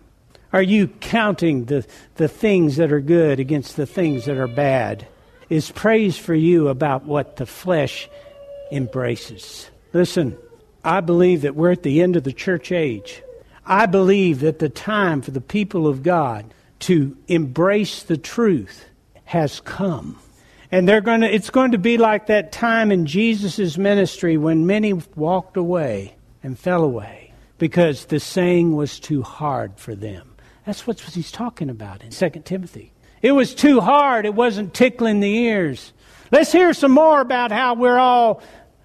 Are 0.53 0.61
you 0.61 0.87
counting 0.87 1.65
the, 1.65 1.85
the 2.15 2.27
things 2.27 2.75
that 2.75 2.91
are 2.91 2.99
good 2.99 3.39
against 3.39 3.77
the 3.77 3.85
things 3.85 4.25
that 4.25 4.37
are 4.37 4.47
bad? 4.47 5.07
Is 5.49 5.71
praise 5.71 6.17
for 6.17 6.33
you 6.33 6.67
about 6.67 7.05
what 7.05 7.37
the 7.37 7.45
flesh 7.45 8.09
embraces? 8.71 9.69
Listen, 9.93 10.37
I 10.83 11.01
believe 11.01 11.41
that 11.41 11.55
we're 11.55 11.71
at 11.71 11.83
the 11.83 12.01
end 12.01 12.15
of 12.15 12.23
the 12.23 12.33
church 12.33 12.71
age. 12.71 13.21
I 13.65 13.85
believe 13.85 14.39
that 14.41 14.59
the 14.59 14.69
time 14.69 15.21
for 15.21 15.31
the 15.31 15.41
people 15.41 15.87
of 15.87 16.03
God 16.03 16.53
to 16.81 17.15
embrace 17.27 18.03
the 18.03 18.17
truth 18.17 18.85
has 19.25 19.59
come. 19.59 20.19
And 20.71 20.87
they're 20.87 21.01
going 21.01 21.21
to, 21.21 21.33
it's 21.33 21.49
going 21.49 21.71
to 21.71 21.77
be 21.77 21.97
like 21.97 22.27
that 22.27 22.51
time 22.51 22.91
in 22.91 23.05
Jesus' 23.05 23.77
ministry 23.77 24.37
when 24.37 24.65
many 24.65 24.93
walked 25.15 25.57
away 25.57 26.15
and 26.41 26.57
fell 26.57 26.83
away 26.83 27.33
because 27.57 28.05
the 28.05 28.19
saying 28.19 28.75
was 28.75 28.99
too 28.99 29.21
hard 29.21 29.77
for 29.77 29.93
them. 29.93 30.33
That's 30.65 30.87
what 30.87 30.99
he's 30.99 31.31
talking 31.31 31.69
about 31.69 32.03
in 32.03 32.11
2 32.11 32.29
Timothy. 32.45 32.91
It 33.21 33.33
was 33.33 33.53
too 33.53 33.79
hard. 33.79 34.25
It 34.25 34.33
wasn't 34.33 34.73
tickling 34.73 35.19
the 35.19 35.35
ears. 35.35 35.93
Let's 36.31 36.51
hear 36.51 36.73
some 36.73 36.91
more 36.91 37.19
about 37.19 37.51
how 37.51 37.75
we're 37.75 37.99
all 37.99 38.41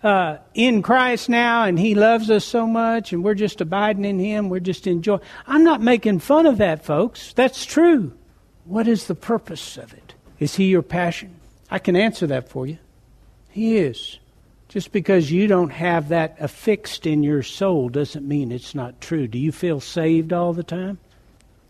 uh, 0.07 0.39
in 0.55 0.83
Christ 0.83 1.29
now 1.29 1.65
and 1.65 1.79
He 1.79 1.97
loves 1.97 2.31
us 2.31 2.45
so 2.45 2.67
much 2.67 3.13
and 3.13 3.25
we're 3.25 3.35
just 3.35 3.61
abiding 3.61 4.05
in 4.05 4.21
Him, 4.21 4.49
we're 4.49 4.61
just 4.61 4.87
enjoying. 4.87 5.21
I'm 5.49 5.65
not 5.65 5.81
making 5.81 6.21
fun 6.21 6.47
of 6.47 6.59
that, 6.59 6.85
folks. 6.85 7.33
That's 7.33 7.67
true. 7.67 8.13
What 8.65 8.87
is 8.87 9.09
the 9.09 9.17
purpose 9.17 9.77
of 9.77 9.93
it? 9.93 10.15
Is 10.39 10.55
He 10.55 10.67
your 10.67 10.83
passion? 10.83 11.35
I 11.71 11.81
can 11.81 11.97
answer 11.97 12.27
that 12.29 12.49
for 12.49 12.67
you. 12.69 12.79
He 13.51 13.79
is. 13.79 14.21
Just 14.69 14.93
because 14.93 15.33
you 15.33 15.49
don't 15.49 15.71
have 15.71 16.11
that 16.11 16.37
affixed 16.39 17.07
in 17.07 17.25
your 17.25 17.43
soul 17.43 17.89
doesn't 17.89 18.27
mean 18.27 18.53
it's 18.53 18.75
not 18.75 19.01
true. 19.01 19.27
Do 19.27 19.39
you 19.39 19.51
feel 19.51 19.81
saved 19.81 20.33
all 20.33 20.53
the 20.53 20.63
time? 20.63 20.99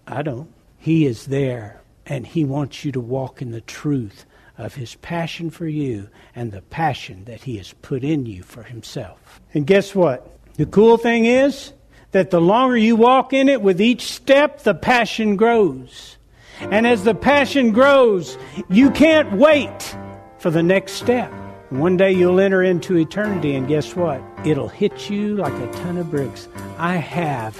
I 0.06 0.22
don't. 0.22 0.52
He 0.78 1.06
is 1.06 1.26
there, 1.26 1.80
and 2.04 2.26
He 2.26 2.44
wants 2.44 2.84
you 2.84 2.92
to 2.92 3.00
walk 3.00 3.40
in 3.40 3.50
the 3.50 3.60
truth 3.62 4.26
of 4.58 4.74
his 4.74 4.94
passion 4.96 5.50
for 5.50 5.66
you 5.66 6.08
and 6.34 6.52
the 6.52 6.62
passion 6.62 7.24
that 7.24 7.42
he 7.42 7.56
has 7.58 7.72
put 7.82 8.02
in 8.02 8.26
you 8.26 8.42
for 8.42 8.62
himself. 8.62 9.40
And 9.52 9.66
guess 9.66 9.94
what? 9.94 10.38
The 10.54 10.66
cool 10.66 10.96
thing 10.96 11.26
is 11.26 11.72
that 12.12 12.30
the 12.30 12.40
longer 12.40 12.76
you 12.76 12.96
walk 12.96 13.32
in 13.32 13.48
it, 13.48 13.60
with 13.60 13.80
each 13.80 14.12
step, 14.12 14.62
the 14.62 14.74
passion 14.74 15.36
grows. 15.36 16.16
And 16.60 16.86
as 16.86 17.04
the 17.04 17.14
passion 17.14 17.72
grows, 17.72 18.38
you 18.70 18.90
can't 18.90 19.32
wait 19.32 19.96
for 20.38 20.50
the 20.50 20.62
next 20.62 20.92
step. 20.92 21.30
One 21.70 21.96
day 21.96 22.12
you'll 22.12 22.40
enter 22.40 22.62
into 22.62 22.96
eternity, 22.96 23.54
and 23.54 23.68
guess 23.68 23.94
what? 23.94 24.22
It'll 24.44 24.68
hit 24.68 25.10
you 25.10 25.36
like 25.36 25.52
a 25.52 25.72
ton 25.72 25.98
of 25.98 26.10
bricks. 26.10 26.48
I 26.78 26.96
have 26.96 27.56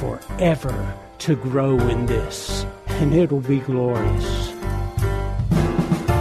forever 0.00 0.96
to 1.18 1.36
grow 1.36 1.78
in 1.78 2.06
this, 2.06 2.64
and 2.88 3.14
it'll 3.14 3.40
be 3.40 3.60
glorious. 3.60 4.49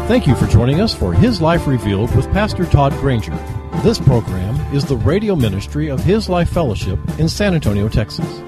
Thank 0.10 0.26
you 0.26 0.34
for 0.34 0.48
joining 0.48 0.82
us 0.82 0.92
for 0.92 1.14
His 1.14 1.40
Life 1.40 1.68
Revealed 1.68 2.16
with 2.16 2.26
Pastor 2.32 2.66
Todd 2.66 2.94
Granger. 2.94 3.38
This 3.84 4.00
program 4.00 4.56
is 4.74 4.84
the 4.84 4.98
radio 4.98 5.36
ministry 5.36 5.88
of 5.88 6.04
His 6.04 6.28
Life 6.28 6.50
Fellowship 6.50 6.98
in 7.20 7.30
San 7.30 7.54
Antonio, 7.54 7.88
Texas. 7.88 8.42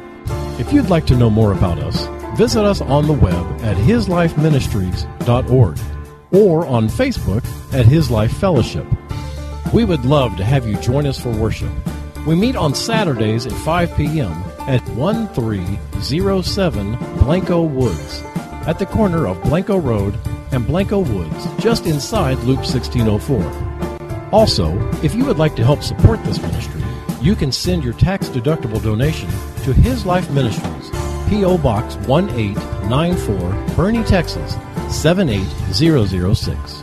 If 0.60 0.74
you'd 0.74 0.90
like 0.90 1.06
to 1.06 1.16
know 1.16 1.30
more 1.30 1.52
about 1.52 1.78
us, 1.78 2.08
visit 2.36 2.66
us 2.66 2.82
on 2.82 3.06
the 3.06 3.14
web 3.14 3.46
at 3.62 3.78
hislifeministries.org 3.78 5.80
or 6.32 6.66
on 6.66 6.88
Facebook 6.88 7.46
at 7.76 7.86
His 7.86 8.10
Life 8.10 8.36
Fellowship. 8.36 8.88
We 9.72 9.86
would 9.86 10.04
love 10.04 10.38
to 10.38 10.44
have 10.44 10.66
you 10.66 10.78
join 10.78 11.06
us 11.06 11.22
for 11.22 11.30
worship. 11.30 11.70
We 12.26 12.34
meet 12.34 12.56
on 12.56 12.74
Saturdays 12.74 13.46
at 13.46 13.54
5 13.54 13.96
p.m. 13.96 14.32
at 14.62 14.82
1307 14.90 16.96
Blanco 17.20 17.62
Woods 17.62 18.24
at 18.66 18.80
the 18.80 18.88
corner 18.88 19.28
of 19.28 19.44
Blanco 19.44 19.78
Road 19.78 20.18
and 20.52 20.66
Blanco 20.68 21.00
Woods, 21.00 21.48
just 21.60 21.86
inside 21.86 22.38
Loop 22.40 22.60
1604. 22.60 24.30
Also, 24.32 24.78
if 25.04 25.14
you 25.14 25.26
would 25.26 25.38
like 25.38 25.56
to 25.56 25.64
help 25.64 25.84
support 25.84 26.24
this 26.24 26.42
ministry, 26.42 26.82
you 27.22 27.36
can 27.36 27.52
send 27.52 27.84
your 27.84 27.94
tax 27.94 28.30
deductible 28.30 28.82
donation 28.82 29.30
to 29.64 29.74
His 29.74 30.06
Life 30.06 30.30
Ministries, 30.32 30.90
P.O. 31.30 31.58
Box 31.58 31.96
1894, 32.08 33.38
Boerne, 33.76 34.06
Texas 34.08 34.56
78006. 34.90 36.81